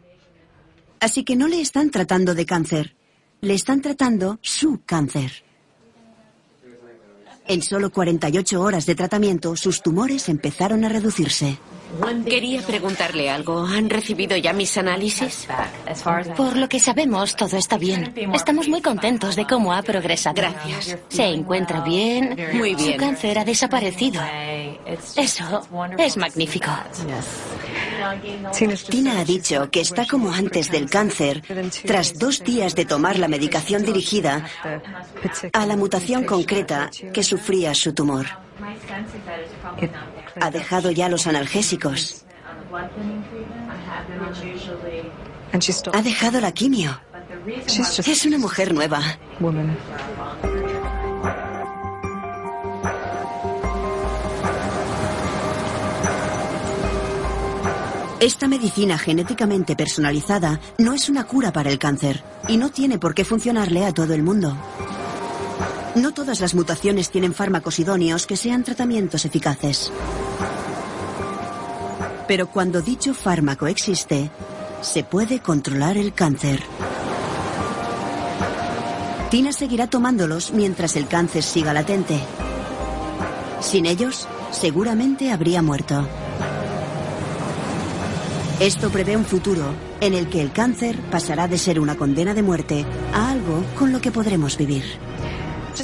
Así 0.98 1.22
que 1.22 1.36
no 1.36 1.46
le 1.46 1.60
están 1.60 1.90
tratando 1.90 2.34
de 2.34 2.46
cáncer, 2.46 2.96
le 3.40 3.54
están 3.54 3.80
tratando 3.80 4.38
su 4.42 4.80
cáncer. 4.84 5.44
En 7.46 7.62
solo 7.62 7.92
48 7.92 8.60
horas 8.60 8.86
de 8.86 8.94
tratamiento, 8.94 9.54
sus 9.54 9.82
tumores 9.82 10.28
empezaron 10.28 10.84
a 10.84 10.88
reducirse. 10.88 11.58
Quería 12.26 12.62
preguntarle 12.62 13.30
algo. 13.30 13.64
¿Han 13.66 13.90
recibido 13.90 14.36
ya 14.36 14.52
mis 14.52 14.76
análisis? 14.76 15.46
Por 16.36 16.56
lo 16.56 16.68
que 16.68 16.80
sabemos, 16.80 17.36
todo 17.36 17.56
está 17.56 17.78
bien. 17.78 18.12
Estamos 18.34 18.68
muy 18.68 18.80
contentos 18.80 19.36
de 19.36 19.46
cómo 19.46 19.72
ha 19.72 19.82
progresado. 19.82 20.34
Gracias. 20.34 20.98
Se 21.08 21.24
encuentra 21.24 21.80
bien. 21.80 22.36
Muy 22.54 22.74
bien. 22.74 22.92
Su 22.92 22.98
cáncer 22.98 23.38
ha 23.38 23.44
desaparecido. 23.44 24.22
Eso 25.16 25.68
es 25.98 26.16
magnífico. 26.16 26.70
Tina 28.90 29.20
ha 29.20 29.24
dicho 29.24 29.70
que 29.70 29.80
está 29.80 30.06
como 30.06 30.32
antes 30.32 30.70
del 30.70 30.90
cáncer, 30.90 31.42
tras 31.86 32.18
dos 32.18 32.42
días 32.42 32.74
de 32.74 32.84
tomar 32.84 33.18
la 33.18 33.28
medicación 33.28 33.84
dirigida 33.84 34.44
a 35.52 35.66
la 35.66 35.76
mutación 35.76 36.24
concreta 36.24 36.90
que 37.12 37.22
sufría 37.22 37.74
su 37.74 37.92
tumor. 37.92 38.26
Ha 40.40 40.50
dejado 40.50 40.90
ya 40.90 41.08
los 41.08 41.26
analgésicos. 41.26 42.24
Ha 45.92 46.02
dejado 46.02 46.40
la 46.40 46.52
quimio. 46.52 47.00
Es 48.06 48.24
una 48.24 48.38
mujer 48.38 48.74
nueva. 48.74 49.00
Esta 58.20 58.48
medicina 58.48 58.96
genéticamente 58.96 59.76
personalizada 59.76 60.58
no 60.78 60.94
es 60.94 61.10
una 61.10 61.24
cura 61.24 61.52
para 61.52 61.70
el 61.70 61.78
cáncer 61.78 62.22
y 62.48 62.56
no 62.56 62.70
tiene 62.70 62.98
por 62.98 63.14
qué 63.14 63.24
funcionarle 63.24 63.84
a 63.84 63.92
todo 63.92 64.14
el 64.14 64.22
mundo. 64.22 64.56
No 65.94 66.12
todas 66.12 66.40
las 66.40 66.54
mutaciones 66.54 67.10
tienen 67.10 67.34
fármacos 67.34 67.78
idóneos 67.78 68.26
que 68.26 68.36
sean 68.36 68.64
tratamientos 68.64 69.24
eficaces. 69.24 69.92
Pero 72.26 72.48
cuando 72.48 72.82
dicho 72.82 73.14
fármaco 73.14 73.66
existe, 73.66 74.30
se 74.80 75.04
puede 75.04 75.38
controlar 75.40 75.96
el 75.96 76.12
cáncer. 76.12 76.60
Tina 79.30 79.52
seguirá 79.52 79.86
tomándolos 79.86 80.52
mientras 80.52 80.96
el 80.96 81.06
cáncer 81.06 81.42
siga 81.42 81.72
latente. 81.72 82.18
Sin 83.60 83.86
ellos, 83.86 84.26
seguramente 84.50 85.30
habría 85.30 85.62
muerto. 85.62 86.06
Esto 88.60 88.90
prevé 88.90 89.16
un 89.16 89.24
futuro 89.24 89.74
en 90.00 90.14
el 90.14 90.28
que 90.28 90.40
el 90.40 90.52
cáncer 90.52 90.98
pasará 91.10 91.48
de 91.48 91.58
ser 91.58 91.80
una 91.80 91.96
condena 91.96 92.34
de 92.34 92.42
muerte 92.42 92.84
a 93.12 93.30
algo 93.30 93.64
con 93.78 93.92
lo 93.92 94.00
que 94.00 94.12
podremos 94.12 94.56
vivir. 94.56 94.84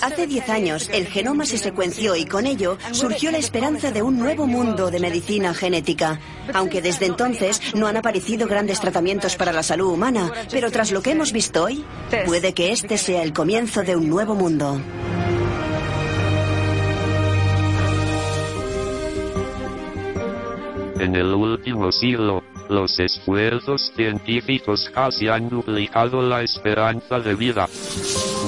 Hace 0.02 0.26
10 0.26 0.48
años 0.48 0.88
el 0.92 1.06
genoma 1.06 1.44
se 1.44 1.58
secuenció 1.58 2.14
y 2.14 2.24
con 2.24 2.46
ello 2.46 2.78
surgió 2.92 3.30
la 3.30 3.38
esperanza 3.38 3.90
de 3.90 4.02
un 4.02 4.18
nuevo 4.18 4.46
mundo 4.46 4.90
de 4.90 5.00
medicina 5.00 5.52
genética. 5.52 6.20
Aunque 6.54 6.80
desde 6.80 7.06
entonces 7.06 7.60
no 7.74 7.86
han 7.86 7.96
aparecido 7.96 8.46
grandes 8.46 8.80
tratamientos 8.80 9.36
para 9.36 9.52
la 9.52 9.62
salud 9.62 9.92
humana, 9.92 10.30
pero 10.50 10.70
tras 10.70 10.92
lo 10.92 11.02
que 11.02 11.12
hemos 11.12 11.32
visto 11.32 11.64
hoy, 11.64 11.84
puede 12.26 12.54
que 12.54 12.72
este 12.72 12.98
sea 12.98 13.22
el 13.22 13.32
comienzo 13.32 13.82
de 13.82 13.96
un 13.96 14.08
nuevo 14.08 14.34
mundo. 14.34 14.80
En 21.00 21.16
el 21.16 21.32
último 21.32 21.90
siglo, 21.90 22.42
los 22.70 23.00
esfuerzos 23.00 23.92
científicos 23.96 24.88
casi 24.94 25.28
han 25.28 25.48
duplicado 25.48 26.22
la 26.22 26.42
esperanza 26.42 27.18
de 27.18 27.34
vida. 27.34 27.68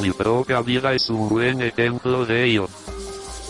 Mi 0.00 0.12
propia 0.12 0.62
vida 0.62 0.94
es 0.94 1.10
un 1.10 1.28
buen 1.28 1.60
ejemplo 1.60 2.24
de 2.24 2.44
ello. 2.44 2.68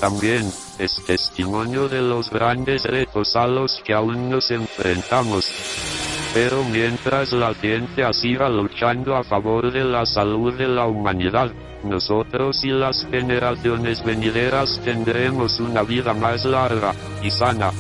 También, 0.00 0.50
es 0.78 1.04
testimonio 1.06 1.88
de 1.88 2.00
los 2.00 2.30
grandes 2.30 2.84
retos 2.84 3.36
a 3.36 3.46
los 3.46 3.80
que 3.84 3.92
aún 3.92 4.30
nos 4.30 4.50
enfrentamos. 4.50 5.48
Pero 6.34 6.64
mientras 6.64 7.32
la 7.32 7.52
ciencia 7.54 8.12
siga 8.12 8.48
luchando 8.48 9.14
a 9.14 9.22
favor 9.22 9.70
de 9.70 9.84
la 9.84 10.06
salud 10.06 10.54
de 10.54 10.66
la 10.66 10.86
humanidad, 10.86 11.52
nosotros 11.84 12.64
y 12.64 12.70
las 12.70 13.06
generaciones 13.10 14.02
venideras 14.02 14.80
tendremos 14.82 15.60
una 15.60 15.82
vida 15.82 16.14
más 16.14 16.44
larga 16.46 16.94
y 17.22 17.30
sana. 17.30 17.70